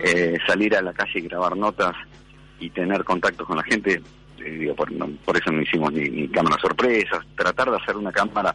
Eh, 0.00 0.36
salir 0.46 0.76
a 0.76 0.82
la 0.82 0.92
calle 0.92 1.18
y 1.18 1.22
grabar 1.22 1.56
notas 1.56 1.94
y 2.60 2.70
tener 2.70 3.02
contactos 3.02 3.46
con 3.46 3.56
la 3.56 3.64
gente, 3.64 4.00
eh, 4.38 4.50
digo, 4.50 4.74
por, 4.76 4.92
no- 4.92 5.08
por 5.24 5.36
eso 5.36 5.50
no 5.50 5.60
hicimos 5.62 5.92
ni, 5.92 6.08
ni 6.08 6.28
cámaras 6.28 6.60
sorpresas. 6.60 7.24
Tratar 7.36 7.70
de 7.70 7.76
hacer 7.78 7.96
una 7.96 8.12
cámara 8.12 8.54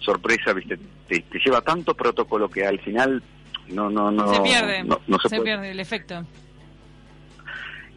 sorpresa, 0.00 0.52
viste, 0.52 0.78
te, 1.08 1.20
te 1.20 1.38
lleva 1.38 1.60
tanto 1.62 1.94
protocolo 1.94 2.48
que 2.50 2.66
al 2.66 2.78
final 2.80 3.22
no 3.68 3.88
no 3.88 4.10
no 4.10 4.34
se 4.34 4.40
pierde. 4.42 4.82
no, 4.84 5.00
no 5.06 5.18
se 5.20 5.40
pierde 5.40 5.70
el 5.70 5.80
efecto. 5.80 6.26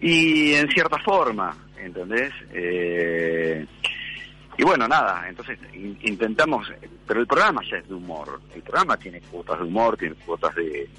y 0.02 0.54
en 0.54 0.70
cierta 0.70 1.00
forma, 1.00 1.56
¿entendés? 1.86 2.32
Eh, 2.54 3.65
y 4.58 4.63
bueno, 4.63 4.88
nada, 4.88 5.25
entonces 5.30 5.58
in- 5.74 5.98
intentamos, 6.01 6.68
pero 7.08 7.20
el 7.22 7.27
programa 7.27 7.62
ya 7.70 7.77
es 7.77 7.88
de 7.88 7.94
humor, 7.94 8.42
el 8.54 8.62
programa 8.62 8.98
tiene 8.98 9.20
cuotas 9.22 9.60
de 9.60 9.65
humor, 9.65 9.98
tiene 9.98 10.15
cuotas 10.25 10.56
de... 10.56 10.89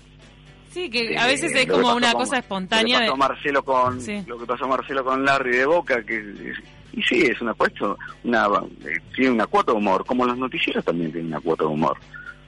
Sí, 0.70 0.90
que 0.90 1.08
de- 1.08 1.18
a 1.18 1.26
veces 1.26 1.54
es 1.54 1.66
como 1.66 1.94
una 1.94 2.12
cosa 2.12 2.38
espontánea. 2.38 2.98
Lo 2.98 2.98
que 2.98 3.04
de- 3.04 3.10
pasó 3.10 3.16
Marcelo 3.16 3.62
con, 3.64 4.00
Sí. 4.00 4.22
lo 4.26 4.38
que 4.38 4.46
pasó 4.46 4.68
Marcelo 4.68 5.04
con 5.04 5.24
Larry 5.24 5.56
de 5.56 5.66
Boca, 5.66 6.02
que 6.02 6.16
es- 6.18 6.58
y 6.92 7.02
sí, 7.02 7.22
es 7.22 7.40
una 7.40 7.54
cuesta, 7.54 7.94
una, 8.24 8.46
eh, 8.84 8.98
tiene 9.14 9.30
una 9.32 9.46
cuota 9.46 9.72
de 9.72 9.78
humor, 9.78 10.04
como 10.04 10.24
los 10.26 10.36
noticieros 10.36 10.84
también 10.84 11.10
tienen 11.12 11.28
una 11.28 11.40
cuota 11.40 11.64
de 11.64 11.70
humor. 11.70 11.98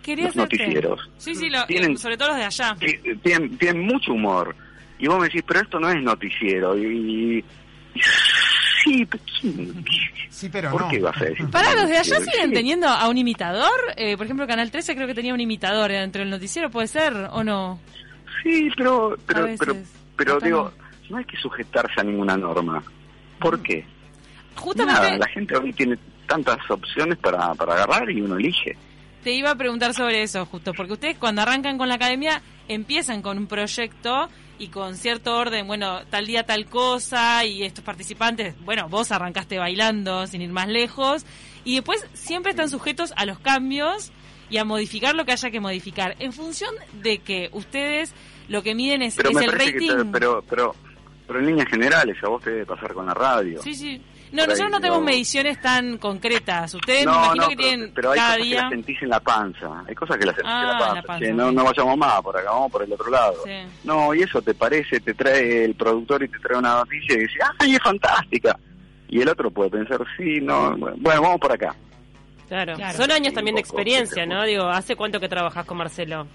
Quería 0.03 0.27
los 0.27 0.37
hacerte- 0.37 0.57
noticieros. 0.59 1.11
Sí, 1.19 1.35
sí, 1.35 1.49
lo- 1.51 1.65
Tienen- 1.67 1.97
sobre 1.99 2.17
todo 2.19 2.29
los 2.29 2.37
de 2.39 2.45
allá. 2.45 2.77
Ti- 2.79 2.99
Tienen, 3.23 3.57
tienen 3.59 3.83
mucho 3.83 4.13
humor. 4.13 4.55
Y 4.99 5.07
vos 5.07 5.19
me 5.19 5.25
decís, 5.27 5.43
pero 5.47 5.61
esto 5.61 5.79
no 5.81 5.89
es 5.91 6.03
noticiero. 6.03 6.77
Y- 6.79 7.45
sí, 8.85 9.07
pero 9.07 9.23
¿quién- 9.41 9.85
Sí, 10.31 10.49
pero 10.51 10.71
¿por 10.71 10.83
no. 10.83 10.89
qué 10.89 11.01
vas 11.01 11.17
a 11.21 11.25
decir? 11.25 11.47
Para 11.51 11.75
los 11.75 11.89
de 11.89 11.97
allá 11.99 12.17
Sí. 12.21 12.31
siguen 12.31 12.53
teniendo 12.53 12.87
a 12.89 13.09
un 13.09 13.19
imitador. 13.19 13.71
Eh, 13.97 14.17
por 14.17 14.27
ejemplo, 14.27 14.47
Canal 14.47 14.71
13 14.71 14.95
creo 14.95 15.07
que 15.07 15.15
tenía 15.15 15.35
un 15.35 15.41
imitador 15.41 15.91
dentro 15.91 16.21
del 16.21 16.31
noticiero, 16.31 16.71
¿puede 16.71 16.87
ser 16.87 17.13
o 17.33 17.43
no? 17.43 17.81
Sí, 18.43 18.71
pero, 18.77 19.17
pero, 19.27 19.49
pero, 19.59 19.77
pero 20.17 20.39
digo, 20.41 20.73
no 21.11 21.17
hay 21.17 21.25
que 21.25 21.37
sujetarse 21.39 22.01
a 22.01 22.05
ninguna 22.05 22.37
norma. 22.37 22.83
¿Por 23.41 23.61
qué? 23.63 23.85
Justamente. 24.55 25.01
Nada, 25.03 25.19
la 25.19 25.29
gente 25.29 25.57
hoy 25.57 25.73
tiene, 25.73 25.99
tantas 26.27 26.59
opciones 26.71 27.17
para, 27.19 27.55
para 27.55 27.73
agarrar 27.75 28.11
y 28.11 28.21
uno 28.21 28.37
elige. 28.37 28.77
Te 29.25 29.33
iba 29.33 29.51
a 29.51 29.55
preguntar 29.57 29.95
sobre 29.95 30.23
eso 30.23 30.45
justo, 30.47 30.73
porque 30.75 30.93
ustedes 30.93 31.17
cuando 31.19 31.43
arrancan 31.43 31.79
con 31.79 31.89
la 31.89 31.95
academia 31.97 32.43
empiezan 32.69 33.23
con 33.23 33.39
un 33.39 33.47
proyecto 33.47 34.29
y 34.59 34.69
con 34.69 34.97
cierto 34.97 35.37
orden, 35.37 35.67
bueno, 35.67 36.01
tal 36.11 36.27
día 36.27 36.45
tal 36.45 36.67
cosa 36.67 37.45
y 37.45 37.63
estos 37.63 37.85
participantes, 37.85 38.55
bueno, 38.65 38.89
vos 38.89 39.13
arrancaste 39.13 39.59
bailando 39.59 40.27
sin 40.27 40.43
ir 40.43 40.51
más 40.51 40.69
lejos 40.69 41.25
y 41.65 41.77
después 41.77 42.05
siempre 42.15 42.51
están 42.51 42.69
sujetos 42.71 43.13
a 43.17 43.25
los 43.25 43.39
cambios 43.39 44.11
y 44.51 44.57
a 44.57 44.65
modificar 44.65 45.15
lo 45.15 45.25
que 45.25 45.33
haya 45.33 45.51
que 45.51 45.61
modificar. 45.61 46.17
En 46.19 46.33
función 46.33 46.75
de 47.03 47.19
que 47.19 47.51
ustedes 47.53 48.15
lo 48.49 48.63
que 48.63 48.75
miden 48.75 49.03
es, 49.03 49.15
Pero 49.17 49.31
es 49.31 49.37
me 49.37 49.45
el 49.45 49.53
rating. 49.53 49.89
te- 49.89 50.05
pero, 50.07 50.43
pero, 50.49 50.75
pero 51.27 51.39
en 51.41 51.47
líneas 51.47 51.69
generales, 51.69 52.17
a 52.25 52.29
vos 52.29 52.43
te 52.43 52.51
debe 52.51 52.67
pasar 52.67 52.95
con 52.95 53.07
la 53.07 53.15
radio. 53.15 53.63
Sí, 53.63 53.75
sí. 53.75 54.01
No, 54.31 54.31
Por 54.31 54.41
ahí, 54.41 54.47
nosotros 54.49 54.71
no 54.71 54.81
tenemos 54.81 54.99
no. 55.01 55.05
mediciones 55.07 55.61
tan 55.61 55.99
concretas. 55.99 56.75
Ustedes 56.75 57.07
me 57.07 57.13
no, 57.13 57.19
imagino 57.25 57.43
no, 57.45 57.49
que 57.49 57.57
pero, 57.57 57.69
tienen 57.69 57.93
pero 57.95 58.11
hay 58.13 58.17
cada 58.19 58.29
cosas 58.31 58.39
que 58.43 58.45
día. 58.49 58.61
las 58.63 58.71
sentís 58.71 59.03
en 59.03 59.09
la 59.09 59.21
panza. 59.21 59.85
Hay 59.89 59.95
cosas 59.95 60.17
que 60.19 60.27
las 60.27 60.35
sentís 60.37 60.53
Ah, 60.55 60.61
en 60.61 60.67
la 60.67 60.73
en 60.73 60.79
panza. 60.79 60.95
la 60.95 61.03
panza, 61.03 61.25
Che, 61.27 61.33
no, 61.33 61.53
no 61.53 61.65
vayamos 61.65 61.97
más 61.99 62.23
por 62.23 62.37
acá, 62.39 62.51
vamos 62.51 62.73
por 62.73 62.83
el 62.83 62.93
otro 62.93 63.11
lado. 63.11 63.35
Sí. 63.45 63.51
No, 63.85 64.15
y 64.15 64.23
eso 64.23 64.43
te 64.43 64.55
parece, 64.55 65.01
te 65.01 65.15
trae 65.15 65.65
el 65.65 65.75
productor 65.75 66.23
y 66.23 66.29
te 66.29 66.39
trae 66.39 66.59
una 66.59 66.75
noticia 66.77 67.15
y 67.17 67.21
dice, 67.21 67.39
¡ay, 67.59 67.75
es 67.75 67.83
fantástica! 67.83 68.59
Y 69.09 69.21
el 69.23 69.29
otro 69.29 69.51
puede 69.51 69.71
pensar, 69.71 70.05
sí, 70.17 70.41
no, 70.43 70.77
bueno, 70.77 71.23
vamos 71.23 71.41
por 71.41 71.53
acá. 71.53 71.75
Claro. 72.49 72.75
Claro. 72.77 72.97
Son 72.97 73.11
años 73.11 73.35
también 73.35 73.55
de 73.57 73.61
experiencia, 73.61 74.25
¿no? 74.27 74.45
Digo, 74.45 74.65
¿hace 74.69 74.97
cuánto 74.97 75.21
que 75.21 75.29
trabajas 75.29 75.67
con 75.67 75.77
Marcelo? 75.79 76.27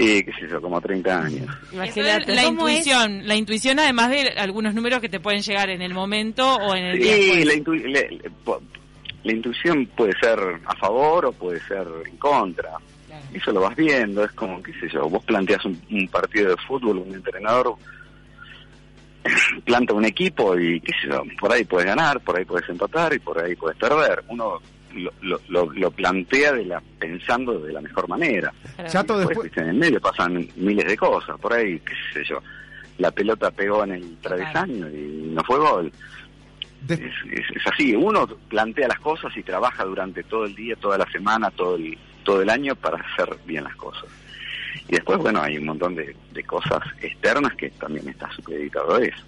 Y 0.00 0.22
qué 0.22 0.32
sé 0.34 0.48
yo, 0.48 0.60
como 0.62 0.80
30 0.80 1.22
años. 1.22 1.56
Imagínate. 1.72 2.32
la 2.34 2.44
intuición, 2.46 3.26
la 3.26 3.34
intuición 3.34 3.78
además 3.80 4.10
de 4.10 4.28
algunos 4.36 4.72
números 4.74 5.00
que 5.00 5.08
te 5.08 5.18
pueden 5.18 5.40
llegar 5.42 5.70
en 5.70 5.82
el 5.82 5.92
momento 5.92 6.54
o 6.54 6.74
en 6.76 6.84
el 6.84 6.98
día 7.00 7.14
Sí, 7.14 7.20
después. 7.44 7.46
la, 7.46 7.54
intu- 7.54 8.60
la 9.24 9.32
intuición 9.32 9.86
puede 9.96 10.12
ser 10.20 10.38
a 10.66 10.76
favor 10.76 11.26
o 11.26 11.32
puede 11.32 11.58
ser 11.66 11.84
en 12.06 12.16
contra. 12.16 12.70
Eso 13.34 13.50
lo 13.52 13.60
vas 13.62 13.74
viendo, 13.74 14.22
es 14.24 14.30
como, 14.32 14.62
qué 14.62 14.72
sé 14.74 14.88
yo, 14.88 15.08
vos 15.08 15.24
planteas 15.24 15.64
un, 15.64 15.78
un 15.90 16.06
partido 16.08 16.50
de 16.50 16.56
fútbol, 16.66 16.98
un 16.98 17.12
entrenador 17.14 17.74
planta 19.64 19.92
un 19.94 20.04
equipo 20.04 20.58
y 20.58 20.80
qué 20.80 20.92
sé 21.02 21.08
yo, 21.10 21.22
por 21.40 21.52
ahí 21.52 21.64
puedes 21.64 21.86
ganar, 21.86 22.20
por 22.20 22.38
ahí 22.38 22.44
puedes 22.44 22.68
empatar 22.68 23.12
y 23.14 23.18
por 23.18 23.42
ahí 23.42 23.54
puedes 23.56 23.76
perder. 23.76 24.22
Uno 24.28 24.60
lo, 24.94 25.40
lo, 25.48 25.70
lo- 25.72 25.90
plantea 25.90 26.52
de 26.52 26.64
la, 26.64 26.80
pensando 26.98 27.58
de 27.58 27.72
la 27.72 27.80
mejor 27.80 28.08
manera. 28.08 28.52
Chato, 28.86 29.18
Después, 29.18 29.38
después, 29.44 29.56
en 29.64 29.70
el 29.70 29.76
medio 29.76 30.00
pasan 30.00 30.48
miles 30.56 30.86
de 30.86 30.96
cosas, 30.96 31.38
por 31.40 31.52
ahí, 31.52 31.80
qué 31.80 31.92
sé 32.12 32.24
yo, 32.28 32.40
la 32.98 33.10
pelota 33.10 33.50
pegó 33.50 33.84
en 33.84 33.92
el 33.92 34.16
travesaño 34.18 34.88
y 34.90 35.30
no 35.34 35.42
fue 35.44 35.58
gol. 35.58 35.92
de- 36.82 36.94
Es, 36.94 37.00
es- 37.32 37.56
es 37.56 37.66
así, 37.72 37.94
uno 37.94 38.26
plantea 38.48 38.88
las 38.88 39.00
cosas 39.00 39.36
y 39.36 39.42
trabaja 39.42 39.84
durante 39.84 40.22
todo 40.24 40.44
el 40.44 40.54
día, 40.54 40.76
toda 40.76 40.96
la 40.98 41.10
semana, 41.10 41.50
todo 41.50 41.74
el, 41.76 41.98
todo 42.24 42.40
el 42.42 42.50
año 42.50 42.74
para 42.76 42.98
hacer 42.98 43.36
bien 43.46 43.64
las 43.64 43.74
cosas. 43.76 44.04
Y 44.88 44.92
después, 44.92 45.18
bueno, 45.18 45.42
hay 45.42 45.58
un 45.58 45.64
montón 45.66 45.94
de, 45.96 46.14
de 46.32 46.44
cosas 46.44 46.80
externas 47.02 47.54
que 47.56 47.70
también 47.70 48.08
está 48.08 48.30
supeditado 48.32 48.94
a 48.96 49.02
eso. 49.02 49.22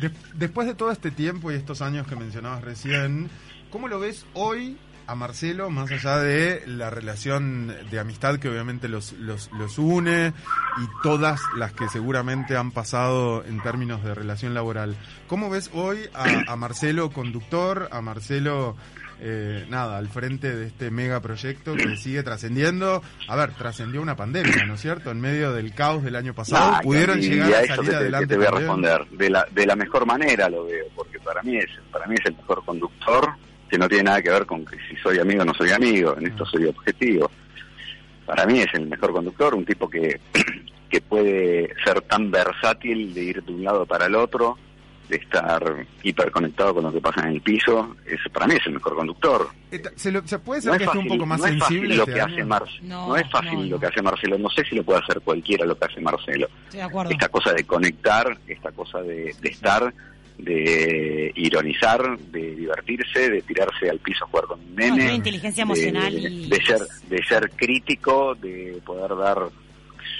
de- 0.00 0.10
después 0.34 0.66
de 0.66 0.74
todo 0.74 0.90
este 0.90 1.10
tiempo 1.10 1.52
y 1.52 1.54
estos 1.54 1.82
años 1.82 2.06
que 2.06 2.16
mencionabas 2.16 2.62
recién, 2.64 3.28
¿cómo 3.70 3.86
lo 3.86 4.00
ves 4.00 4.26
hoy 4.34 4.76
a 5.06 5.14
Marcelo, 5.14 5.70
más 5.70 5.90
allá 5.90 6.18
de 6.18 6.62
la 6.66 6.90
relación 6.90 7.74
de 7.90 7.98
amistad 7.98 8.38
que 8.38 8.48
obviamente 8.48 8.88
los, 8.88 9.12
los, 9.14 9.50
los 9.52 9.78
une 9.78 10.32
y 10.78 11.02
todas 11.02 11.40
las 11.56 11.72
que 11.72 11.88
seguramente 11.88 12.56
han 12.56 12.70
pasado 12.70 13.44
en 13.44 13.62
términos 13.62 14.02
de 14.04 14.14
relación 14.14 14.54
laboral? 14.54 14.96
¿Cómo 15.26 15.50
ves 15.50 15.70
hoy 15.72 15.98
a, 16.14 16.52
a 16.52 16.56
Marcelo 16.56 17.10
conductor, 17.10 17.88
a 17.90 18.00
Marcelo... 18.00 18.76
eh, 19.20 19.64
nada, 19.70 19.98
al 19.98 20.08
frente 20.08 20.54
de 20.54 20.66
este 20.66 20.90
mega 20.90 21.20
proyecto 21.20 21.74
que 21.76 21.96
sigue 21.96 22.22
trascendiendo. 22.22 23.00
A 23.28 23.36
ver, 23.36 23.52
trascendió 23.52 24.02
una 24.02 24.16
pandemia, 24.16 24.66
¿no 24.66 24.74
es 24.74 24.80
cierto? 24.80 25.12
En 25.12 25.20
medio 25.20 25.52
del 25.52 25.72
caos 25.72 26.02
del 26.02 26.16
año 26.16 26.34
pasado, 26.34 26.80
pudieron 26.82 27.20
llegar 27.20 27.54
a 27.54 27.66
salir 27.66 27.90
te, 27.90 27.96
adelante. 27.96 28.26
te 28.26 28.36
voy 28.36 28.46
a 28.46 28.50
responder. 28.50 29.06
De 29.10 29.30
la, 29.30 29.46
de 29.50 29.66
la 29.66 29.76
mejor 29.76 30.04
manera 30.04 30.48
lo 30.48 30.64
veo, 30.66 30.86
porque 30.94 31.18
para 31.20 31.42
mí 31.42 31.56
es 31.56 31.70
para 31.90 32.06
mí 32.06 32.16
es 32.18 32.26
el 32.26 32.36
mejor 32.36 32.64
conductor, 32.64 33.30
que 33.74 33.78
no 33.78 33.88
tiene 33.88 34.04
nada 34.04 34.22
que 34.22 34.30
ver 34.30 34.46
con 34.46 34.64
que 34.64 34.76
si 34.88 34.94
soy 35.02 35.18
amigo 35.18 35.42
o 35.42 35.44
no 35.44 35.52
soy 35.54 35.72
amigo, 35.72 36.16
en 36.16 36.28
esto 36.28 36.46
soy 36.46 36.66
objetivo. 36.66 37.28
Para 38.24 38.46
mí 38.46 38.60
es 38.60 38.72
el 38.74 38.86
mejor 38.86 39.12
conductor, 39.12 39.52
un 39.54 39.64
tipo 39.64 39.90
que, 39.90 40.20
que 40.88 41.00
puede 41.00 41.74
ser 41.84 42.00
tan 42.02 42.30
versátil 42.30 43.12
de 43.12 43.22
ir 43.24 43.42
de 43.42 43.52
un 43.52 43.64
lado 43.64 43.84
para 43.84 44.06
el 44.06 44.14
otro, 44.14 44.56
de 45.08 45.16
estar 45.16 45.84
hiperconectado 46.04 46.74
con 46.76 46.84
lo 46.84 46.92
que 46.92 47.00
pasa 47.00 47.22
en 47.22 47.34
el 47.34 47.40
piso, 47.42 47.96
es, 48.06 48.20
para 48.32 48.46
mí 48.46 48.54
es 48.54 48.64
el 48.66 48.74
mejor 48.74 48.94
conductor. 48.94 49.48
¿Se, 49.96 50.12
lo- 50.12 50.24
se 50.26 50.38
puede 50.38 50.62
ser 50.62 50.70
No 50.72 50.78
que 50.78 50.84
es 50.84 50.88
fácil, 50.90 51.02
un 51.02 51.08
poco 51.08 51.26
más 51.26 51.40
no 51.40 51.46
es 51.46 51.58
fácil 51.58 51.66
sensible 51.78 51.96
lo 51.96 52.02
este 52.04 52.14
que 52.14 52.20
hace 52.20 52.44
Marcelo. 52.44 52.78
No, 52.84 53.08
No, 53.08 53.16
es 53.16 53.28
fácil 53.30 53.54
no, 53.58 53.64
lo 53.64 53.80
que 53.80 53.86
hace 53.86 54.02
Marcelo. 54.02 54.38
No 54.38 54.48
sé 54.50 54.64
si 54.64 54.76
lo 54.76 54.84
puede 54.84 55.00
hacer 55.00 55.20
cualquiera 55.20 55.66
lo 55.66 55.76
que 55.76 55.84
hace 55.84 56.00
Marcelo. 56.00 56.46
Estoy 56.66 56.78
de 56.78 56.82
acuerdo. 56.84 57.10
Esta 57.10 57.28
cosa 57.28 57.52
de 57.52 57.64
conectar, 57.64 58.38
esta 58.46 58.70
cosa 58.70 59.02
de, 59.02 59.34
de 59.40 59.48
estar, 59.48 59.92
de 60.38 61.32
ironizar, 61.36 62.18
de 62.18 62.54
divertirse, 62.56 63.30
de 63.30 63.42
tirarse 63.42 63.88
al 63.88 63.98
piso 64.00 64.24
a 64.24 64.28
jugar 64.28 64.46
con 64.46 64.60
un 64.60 64.70
No, 64.74 64.80
nene. 64.82 64.96
tiene 64.96 65.14
inteligencia 65.14 65.62
emocional 65.62 66.12
de, 66.12 66.28
y- 66.30 66.48
de 66.48 66.62
ser 66.64 66.80
de 67.08 67.24
ser 67.24 67.50
crítico, 67.56 68.34
de 68.34 68.80
poder 68.84 69.16
dar, 69.16 69.38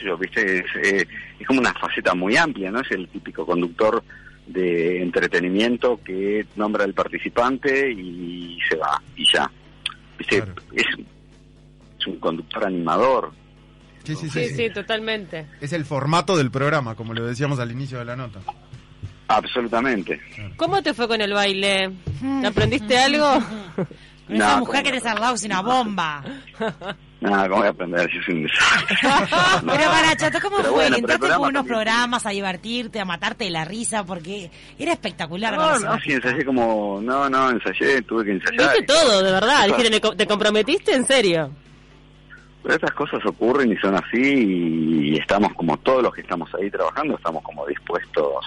yo, 0.05 0.17
viste, 0.17 0.59
es, 0.61 0.65
eh, 0.83 1.07
es 1.39 1.47
como 1.47 1.61
una 1.61 1.73
faceta 1.75 2.15
muy 2.15 2.37
amplia, 2.37 2.71
¿no? 2.71 2.81
Es 2.81 2.91
el 2.93 3.09
típico 3.09 3.45
conductor 3.45 4.03
de 4.47 5.03
entretenimiento 5.03 5.99
que 6.05 6.47
nombra 6.57 6.85
al 6.85 6.95
participante 6.95 7.91
y 7.91 8.59
se 8.69 8.77
va, 8.77 9.01
y 9.17 9.25
ya. 9.33 9.51
Viste, 10.19 10.37
Claro. 10.43 10.55
es, 10.75 10.85
es 11.99 12.07
un 12.07 12.17
conductor 12.21 12.65
animador. 12.67 13.33
Sí, 14.05 14.15
sí, 14.17 14.29
sí, 14.29 14.49
Sí, 14.49 14.55
sí, 14.55 14.71
totalmente. 14.71 15.47
Es 15.63 15.73
el 15.73 15.87
formato 15.87 16.37
del 16.37 16.51
programa, 16.51 16.95
como 16.95 17.15
lo 17.15 17.25
decíamos 17.27 17.59
al 17.59 17.73
inicio 17.73 17.99
de 17.99 18.05
la 18.05 18.17
nota. 18.17 18.41
Absolutamente. 19.29 20.21
¿Cómo 20.57 20.83
te 20.83 20.93
fue 20.95 21.09
con 21.09 21.21
el 21.21 21.33
baile? 21.33 21.91
¿Aprendiste 22.47 22.99
algo? 22.99 23.27
Con 24.27 24.37
esa 24.37 24.53
No, 24.55 24.59
mujer 24.61 24.83
que 24.83 24.89
tenés 24.91 25.05
al 25.05 25.21
lado 25.21 25.35
es 25.35 25.45
una 25.45 25.61
bomba. 25.61 26.25
Nada, 27.21 27.47
¿cómo 27.47 27.59
voy 27.61 27.67
a 27.67 27.71
aprender 27.71 28.11
si 28.11 28.23
soy 28.23 28.35
un 28.37 28.43
desastre? 28.45 28.97
No. 29.63 29.73
Pero 29.73 29.91
para 29.91 30.17
Chato, 30.17 30.39
¿cómo 30.43 30.57
Pero 30.57 30.69
fue? 30.71 30.77
bueno, 30.77 30.97
Entraste 30.97 31.27
con 31.29 31.37
unos 31.41 31.53
también- 31.53 31.67
programas 31.67 32.25
a 32.27 32.31
divertirte, 32.31 33.01
a 33.01 33.05
matarte 33.05 33.45
de 33.45 33.51
la 33.51 33.67
risa, 33.67 34.03
porque 34.05 34.51
era 34.79 34.93
espectacular. 34.93 35.55
No, 35.55 35.79
no, 35.79 35.99
sí, 36.01 36.13
ensayé 36.13 36.43
como... 36.43 37.01
No, 37.03 37.29
no, 37.29 37.51
ensayé, 37.51 38.01
tuve 38.03 38.25
que 38.25 38.33
ensayar. 38.33 38.61
Viste 38.77 38.83
todo, 38.87 39.23
de 39.23 39.33
verdad. 39.33 39.67
Dijiste, 39.67 40.01
¿te- 40.01 40.17
¿te 40.17 40.27
comprometiste 40.27 40.95
en 40.95 41.07
serio? 41.07 41.51
Pero 42.63 42.75
estas 42.77 42.93
cosas 42.93 43.21
ocurren 43.27 43.73
y 43.73 43.77
son 43.77 43.95
así 43.95 44.23
y 45.13 45.19
estamos 45.19 45.53
como 45.53 45.77
todos 45.79 46.03
los 46.03 46.15
que 46.15 46.23
estamos 46.23 46.49
ahí 46.55 46.71
trabajando, 46.71 47.15
estamos 47.17 47.43
como 47.43 47.67
dispuestos. 47.67 48.43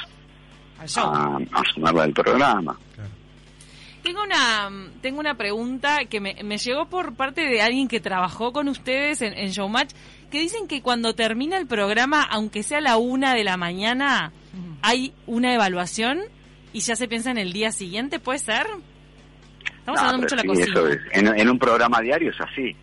A, 0.80 1.38
a 1.52 1.64
sumarla 1.74 2.04
al 2.04 2.14
programa. 2.14 2.78
Claro. 2.96 3.10
Tengo 4.04 4.24
una, 4.24 4.70
tengo 5.02 5.20
una 5.20 5.36
pregunta 5.36 6.06
que 6.06 6.22
me, 6.22 6.36
me 6.44 6.58
llegó 6.58 6.86
por 6.88 7.16
parte 7.16 7.42
de 7.42 7.62
alguien 7.62 7.88
que 7.88 8.00
trabajó 8.00 8.54
con 8.54 8.70
ustedes 8.70 9.22
en, 9.22 9.34
en 9.34 9.50
Showmatch, 9.50 9.92
que 10.32 10.40
dicen 10.40 10.68
que 10.68 10.82
cuando 10.82 11.14
termina 11.14 11.58
el 11.58 11.68
programa, 11.68 12.22
aunque 12.24 12.64
sea 12.64 12.78
a 12.78 12.82
la 12.82 12.98
una 12.98 13.34
de 13.34 13.44
la 13.44 13.58
mañana, 13.58 14.32
hay 14.82 15.14
una 15.26 15.54
evaluación 15.54 16.20
y 16.74 16.80
ya 16.82 16.96
se 16.96 17.08
piensa 17.08 17.32
en 17.32 17.38
el 17.38 17.52
día 17.54 17.72
siguiente, 17.72 18.20
¿puede 18.20 18.40
ser? 18.40 18.66
Estamos 19.80 20.00
No, 20.02 20.08
hablando 20.08 20.22
mucho 20.22 20.36
de 20.36 20.38
la 20.38 20.42
sí, 20.42 20.48
cocina. 20.48 20.68
eso 20.80 20.88
es. 20.90 20.98
En, 21.14 21.28
en 21.40 21.50
un 21.50 21.60
programa 21.60 22.00
diario 22.02 22.30
es 22.32 22.40
así. 22.42 22.76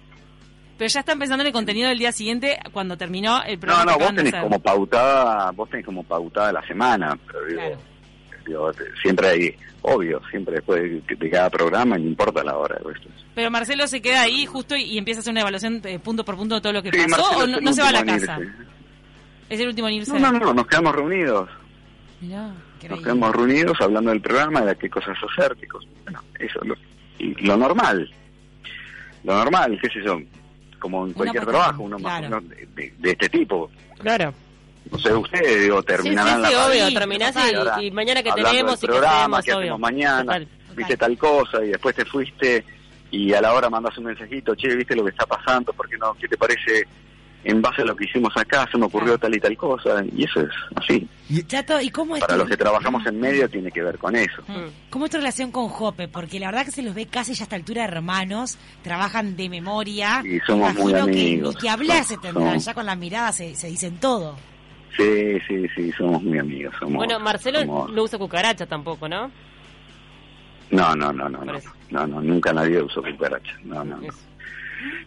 Pero 0.76 0.88
ya 0.88 1.00
están 1.00 1.18
pensando 1.18 1.42
en 1.42 1.46
el 1.48 1.52
contenido 1.52 1.88
del 1.88 1.98
día 1.98 2.10
siguiente 2.12 2.58
cuando 2.72 2.96
terminó 2.96 3.42
el 3.44 3.54
No, 3.54 3.60
programa. 3.60 3.92
no, 3.92 3.98
que 3.98 4.04
vos 4.04 4.14
tenés 4.14 4.34
como 4.34 4.58
pautada, 4.58 5.50
vos 5.52 5.70
tenés 5.70 5.86
como 5.86 6.02
pautada 6.02 6.52
la 6.52 6.66
semana, 6.66 7.16
pero 7.26 7.44
digo, 7.46 7.60
Claro. 7.60 7.78
digo, 8.46 8.72
siempre 9.00 9.28
hay, 9.28 9.56
obvio, 9.82 10.20
siempre 10.30 10.54
después 10.56 10.82
de, 10.82 11.16
de 11.16 11.30
cada 11.30 11.48
programa, 11.50 11.96
no 11.96 12.04
importa 12.04 12.42
la 12.42 12.56
hora. 12.56 12.76
Pero 13.36 13.50
Marcelo 13.50 13.86
se 13.86 14.02
queda 14.02 14.22
ahí 14.22 14.46
justo 14.46 14.74
y, 14.76 14.82
y 14.82 14.98
empieza 14.98 15.18
a 15.18 15.22
hacer 15.22 15.30
una 15.32 15.42
evaluación 15.42 15.80
eh, 15.84 15.98
punto 16.00 16.24
por 16.24 16.36
punto 16.36 16.56
de 16.56 16.60
todo 16.60 16.72
lo 16.72 16.82
que 16.82 16.90
Sí, 16.90 16.98
pasó 17.08 17.22
Marcelo 17.22 17.44
o 17.44 17.46
no, 17.46 17.60
no 17.60 17.72
se 17.72 17.82
va 17.82 17.88
a 17.88 17.92
la 17.92 18.04
casa. 18.04 18.38
irse. 18.40 18.52
Es 19.50 19.60
el 19.60 19.68
último 19.68 19.88
en 19.88 19.94
irse. 19.94 20.12
No, 20.18 20.32
no, 20.32 20.38
no, 20.40 20.54
nos 20.54 20.66
quedamos 20.66 20.94
reunidos. 20.94 21.48
Mirá. 22.20 22.50
Nos 22.88 23.00
quedamos 23.00 23.34
reunidos 23.34 23.80
hablando 23.80 24.10
del 24.10 24.20
programa, 24.20 24.60
de 24.62 24.76
qué 24.76 24.90
cosas 24.90 25.16
hacer, 25.38 25.56
qué 25.58 25.66
cosas... 25.66 25.88
Bueno, 26.02 26.20
eso 26.38 26.60
es 26.62 26.68
lo, 26.68 26.74
y 27.18 27.34
lo 27.46 27.56
normal. 27.56 28.10
Lo 29.22 29.34
normal, 29.36 29.78
qué 29.80 29.88
sé 29.88 30.04
yo, 30.04 30.18
como 30.84 31.06
en 31.06 31.14
cualquier 31.14 31.46
trabajo, 31.46 31.82
uno 31.84 31.98
más 31.98 32.20
claro. 32.20 32.36
o 32.36 32.40
menos 32.42 32.58
de, 32.76 32.92
de- 32.98 33.10
este 33.10 33.28
tipo. 33.30 33.70
Claro. 34.00 34.34
No 34.90 34.98
sé, 34.98 35.14
ustedes, 35.14 35.62
digo, 35.62 35.78
Sí, 35.78 35.80
sí, 35.80 35.86
terminarán 35.86 36.42
la 36.42 36.48
sí, 36.48 36.54
radio 36.54 36.66
obvio. 36.70 36.86
Sí, 36.88 36.94
Terminás 36.94 37.36
y, 37.80 37.86
y 37.86 37.90
mañana 37.90 38.22
que 38.22 38.32
tenemos 38.32 38.74
y 38.76 38.80
que 38.82 38.86
programa, 38.86 39.38
hacemos, 39.38 39.44
qué 39.46 39.52
obvio. 39.54 39.60
hacemos 39.62 39.80
mañana, 39.80 40.24
Total. 40.24 40.48
viste 40.76 40.96
tal 40.98 41.16
cosa 41.16 41.64
y 41.64 41.68
después 41.68 41.96
te 41.96 42.04
fuiste 42.04 42.64
y 43.10 43.32
a 43.32 43.40
la 43.40 43.54
hora 43.54 43.70
mandas 43.70 43.96
un 43.96 44.04
mensajito, 44.04 44.54
che, 44.54 44.76
viste 44.76 44.94
lo 44.94 45.04
que 45.04 45.10
está 45.12 45.24
pasando, 45.24 45.72
¿por 45.72 45.88
qué 45.88 45.96
no? 45.96 46.12
¿Qué 46.20 46.28
te 46.28 46.36
parece 46.36 46.86
en 47.44 47.60
base 47.62 47.82
a 47.82 47.84
lo 47.84 47.94
que 47.94 48.04
hicimos 48.04 48.32
acá 48.36 48.66
se 48.72 48.78
me 48.78 48.86
ocurrió 48.86 49.18
tal 49.18 49.34
y 49.34 49.40
tal 49.40 49.56
cosa, 49.56 50.02
y 50.16 50.24
eso 50.24 50.40
es 50.40 50.48
así. 50.76 51.06
Chato, 51.46 51.80
¿y 51.80 51.90
cómo 51.90 52.16
es 52.16 52.20
Para 52.22 52.34
tu- 52.34 52.40
los 52.40 52.48
que 52.48 52.56
trabajamos 52.56 53.06
en 53.06 53.20
medio 53.20 53.48
tiene 53.48 53.70
que 53.70 53.82
ver 53.82 53.98
con 53.98 54.16
eso. 54.16 54.42
Mm. 54.48 54.90
¿Cómo 54.90 55.04
es 55.04 55.10
tu 55.10 55.18
relación 55.18 55.50
con 55.52 55.68
Jope? 55.68 56.08
Porque 56.08 56.40
la 56.40 56.46
verdad 56.46 56.64
que 56.64 56.70
se 56.72 56.82
los 56.82 56.94
ve 56.94 57.06
casi 57.06 57.34
ya 57.34 57.42
a 57.42 57.44
esta 57.44 57.56
altura 57.56 57.84
hermanos, 57.84 58.58
trabajan 58.82 59.36
de 59.36 59.48
memoria. 59.48 60.22
Y 60.24 60.40
somos 60.40 60.72
Imagino 60.72 60.82
muy 60.84 60.92
que 60.92 61.00
amigos. 61.20 61.54
ni 61.54 61.60
que 61.60 61.68
hablar 61.68 62.04
se 62.04 62.16
tendrán, 62.18 62.58
ya 62.58 62.74
con 62.74 62.86
la 62.86 62.96
mirada 62.96 63.32
se, 63.32 63.54
se 63.54 63.68
dicen 63.68 63.98
todo. 63.98 64.36
Sí, 64.96 65.38
sí, 65.48 65.66
sí, 65.74 65.90
somos 65.98 66.22
muy 66.22 66.38
amigos. 66.38 66.74
Somos, 66.78 66.94
Bueno, 66.94 67.18
Marcelo 67.20 67.60
somos- 67.60 67.92
no 67.92 68.02
usa 68.04 68.18
cucaracha 68.18 68.64
tampoco, 68.66 69.08
¿no? 69.08 69.30
No, 70.70 70.94
no, 70.96 71.12
no, 71.12 71.28
no, 71.28 71.44
no, 71.44 71.52
no, 71.90 72.06
no, 72.06 72.20
nunca 72.20 72.52
nadie 72.52 72.80
usó 72.82 73.02
cucaracha. 73.02 73.52
No, 73.64 73.84
no, 73.84 73.96
no. 73.98 74.08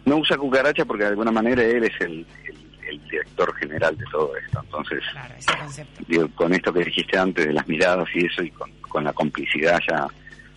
No 0.04 0.16
usa 0.18 0.36
cucaracha 0.36 0.84
porque 0.84 1.04
de 1.04 1.10
alguna 1.10 1.30
manera 1.32 1.62
él 1.62 1.84
es 1.84 2.00
el, 2.00 2.26
el- 2.44 2.68
el 2.88 2.98
director 3.04 3.54
general 3.56 3.96
de 3.98 4.04
todo 4.10 4.34
esto. 4.36 4.60
Entonces, 4.64 5.00
Claro, 5.12 5.34
ese 5.38 5.58
concepto. 5.58 6.04
digo, 6.08 6.28
con 6.34 6.54
esto 6.54 6.72
que 6.72 6.84
dijiste 6.84 7.18
antes 7.18 7.46
de 7.46 7.52
las 7.52 7.68
miradas 7.68 8.08
y 8.14 8.24
eso 8.24 8.42
y 8.42 8.50
con, 8.50 8.70
con 8.80 9.04
la 9.04 9.12
complicidad 9.12 9.78
ya 9.90 10.06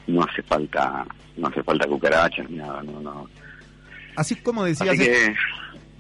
no 0.08 0.24
hace 0.24 0.42
falta 0.44 1.06
no 1.38 1.48
hace 1.48 1.62
falta 1.64 1.88
cucarachas 1.88 2.50
ni 2.50 2.58
nada, 2.58 2.82
no, 2.84 3.00
no. 3.02 3.30
Así 4.16 4.36
como 4.38 4.64
decías, 4.64 4.90
Así 4.90 5.00
que 5.00 5.36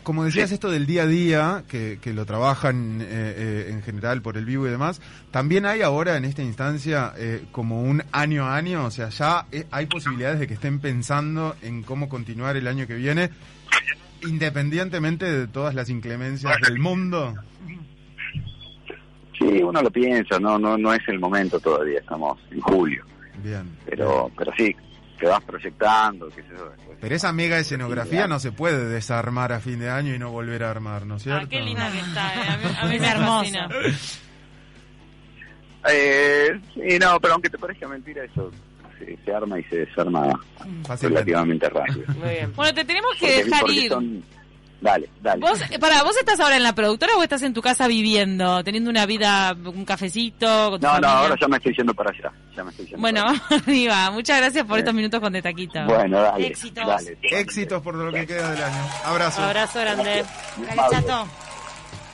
como 0.03 0.23
decías 0.23 0.51
esto 0.51 0.69
del 0.71 0.85
día 0.85 1.03
a 1.03 1.07
día, 1.07 1.63
que, 1.67 1.99
que 2.01 2.13
lo 2.13 2.25
trabajan 2.25 3.01
eh, 3.01 3.05
eh, 3.09 3.67
en 3.69 3.81
general 3.83 4.21
por 4.21 4.37
el 4.37 4.45
vivo 4.45 4.67
y 4.67 4.69
demás, 4.69 5.01
también 5.31 5.65
hay 5.65 5.81
ahora 5.81 6.17
en 6.17 6.25
esta 6.25 6.41
instancia 6.43 7.13
eh, 7.17 7.43
como 7.51 7.83
un 7.83 8.03
año 8.11 8.45
a 8.45 8.55
año, 8.55 8.85
o 8.85 8.91
sea, 8.91 9.09
ya 9.09 9.45
eh, 9.51 9.65
hay 9.71 9.85
posibilidades 9.85 10.39
de 10.39 10.47
que 10.47 10.55
estén 10.55 10.79
pensando 10.79 11.55
en 11.61 11.83
cómo 11.83 12.09
continuar 12.09 12.57
el 12.57 12.67
año 12.67 12.87
que 12.87 12.95
viene, 12.95 13.29
independientemente 14.27 15.25
de 15.25 15.47
todas 15.47 15.75
las 15.75 15.89
inclemencias 15.89 16.59
del 16.61 16.79
mundo. 16.79 17.33
sí, 19.37 19.61
uno 19.63 19.81
lo 19.81 19.91
piensa, 19.91 20.39
no 20.39 20.57
no 20.59 20.77
no 20.77 20.93
es 20.93 21.01
el 21.07 21.19
momento 21.19 21.59
todavía, 21.59 21.99
estamos 21.99 22.39
en 22.51 22.61
julio, 22.61 23.03
Bien. 23.43 23.63
pero 23.85 24.31
pero 24.37 24.51
sí, 24.57 24.75
te 25.21 25.27
vas 25.27 25.43
proyectando, 25.43 26.27
qué 26.29 26.41
sé 26.41 26.49
yo, 26.57 26.69
después. 26.69 26.97
Pero 26.99 27.15
esa 27.15 27.31
mega 27.31 27.57
escenografía 27.59 28.27
no 28.27 28.39
se 28.39 28.51
puede 28.51 28.89
desarmar 28.89 29.53
a 29.53 29.59
fin 29.59 29.79
de 29.79 29.89
año 29.89 30.13
y 30.15 30.19
no 30.19 30.31
volver 30.31 30.63
a 30.63 30.71
armar, 30.71 31.05
¿no 31.05 31.15
es 31.17 31.23
cierto? 31.23 31.45
Ah, 31.45 31.49
qué 31.49 31.61
linda 31.61 31.91
que 31.91 31.99
está. 31.99 32.33
eh. 32.35 32.47
A 32.49 32.57
mí, 32.57 32.75
a 32.81 32.85
mí 32.87 32.95
Es 32.95 33.01
me 33.01 33.07
hermoso. 33.07 33.39
fascina. 33.39 33.69
Eh, 35.91 36.59
sí, 36.73 36.99
no, 36.99 37.19
pero 37.19 37.33
aunque 37.33 37.49
te 37.49 37.57
parezca 37.57 37.87
mentira, 37.87 38.23
eso 38.23 38.51
se, 38.99 39.17
se 39.23 39.33
arma 39.33 39.59
y 39.59 39.63
se 39.63 39.77
desarma 39.85 40.27
Fácilmente. 40.85 41.07
relativamente 41.31 41.69
rápido. 41.69 42.03
Muy 42.19 42.29
bien. 42.29 42.53
Bueno, 42.55 42.73
te 42.73 42.85
tenemos 42.85 43.11
que 43.19 43.19
Porque- 43.27 43.43
dejar 43.45 43.61
porque 43.61 43.73
ir. 43.75 43.89
son- 43.91 44.23
Dale, 44.81 45.07
dale. 45.21 45.39
¿Vos, 45.41 45.59
para, 45.79 46.01
¿Vos 46.03 46.17
estás 46.17 46.39
ahora 46.39 46.55
en 46.57 46.63
la 46.63 46.73
productora 46.73 47.13
o 47.15 47.21
estás 47.21 47.43
en 47.43 47.53
tu 47.53 47.61
casa 47.61 47.87
viviendo, 47.87 48.63
teniendo 48.63 48.89
una 48.89 49.05
vida, 49.05 49.55
un 49.63 49.85
cafecito? 49.85 50.71
Con 50.71 50.79
tu 50.81 50.87
No, 50.87 50.99
no, 50.99 51.07
ahora 51.07 51.35
ya 51.39 51.47
me 51.47 51.57
estoy 51.57 51.73
yendo 51.77 51.93
para 51.93 52.09
allá. 52.09 52.31
Ya 52.55 52.63
me 52.63 52.71
estoy 52.71 52.85
yendo 52.87 52.99
Bueno. 53.01 53.25
Diva, 53.67 54.09
muchas 54.09 54.39
gracias 54.39 54.65
por 54.65 54.77
Eh. 54.77 54.79
estos 54.79 54.93
minutos 54.95 55.19
con 55.19 55.31
De 55.31 55.41
Taquito. 55.41 55.85
Bueno, 55.85 56.19
dale. 56.21 56.47
Éxitos. 56.47 56.85
Dale, 56.85 57.17
Éxitos 57.21 57.81
por 57.83 57.93
lo 57.93 58.11
que 58.11 58.25
queda 58.25 58.49
del 58.51 58.63
año. 58.63 58.89
Abrazo. 59.05 59.43
Abrazo 59.43 59.79
grande. 59.81 60.25
Dale, 60.57 60.81
Chato. 60.89 61.27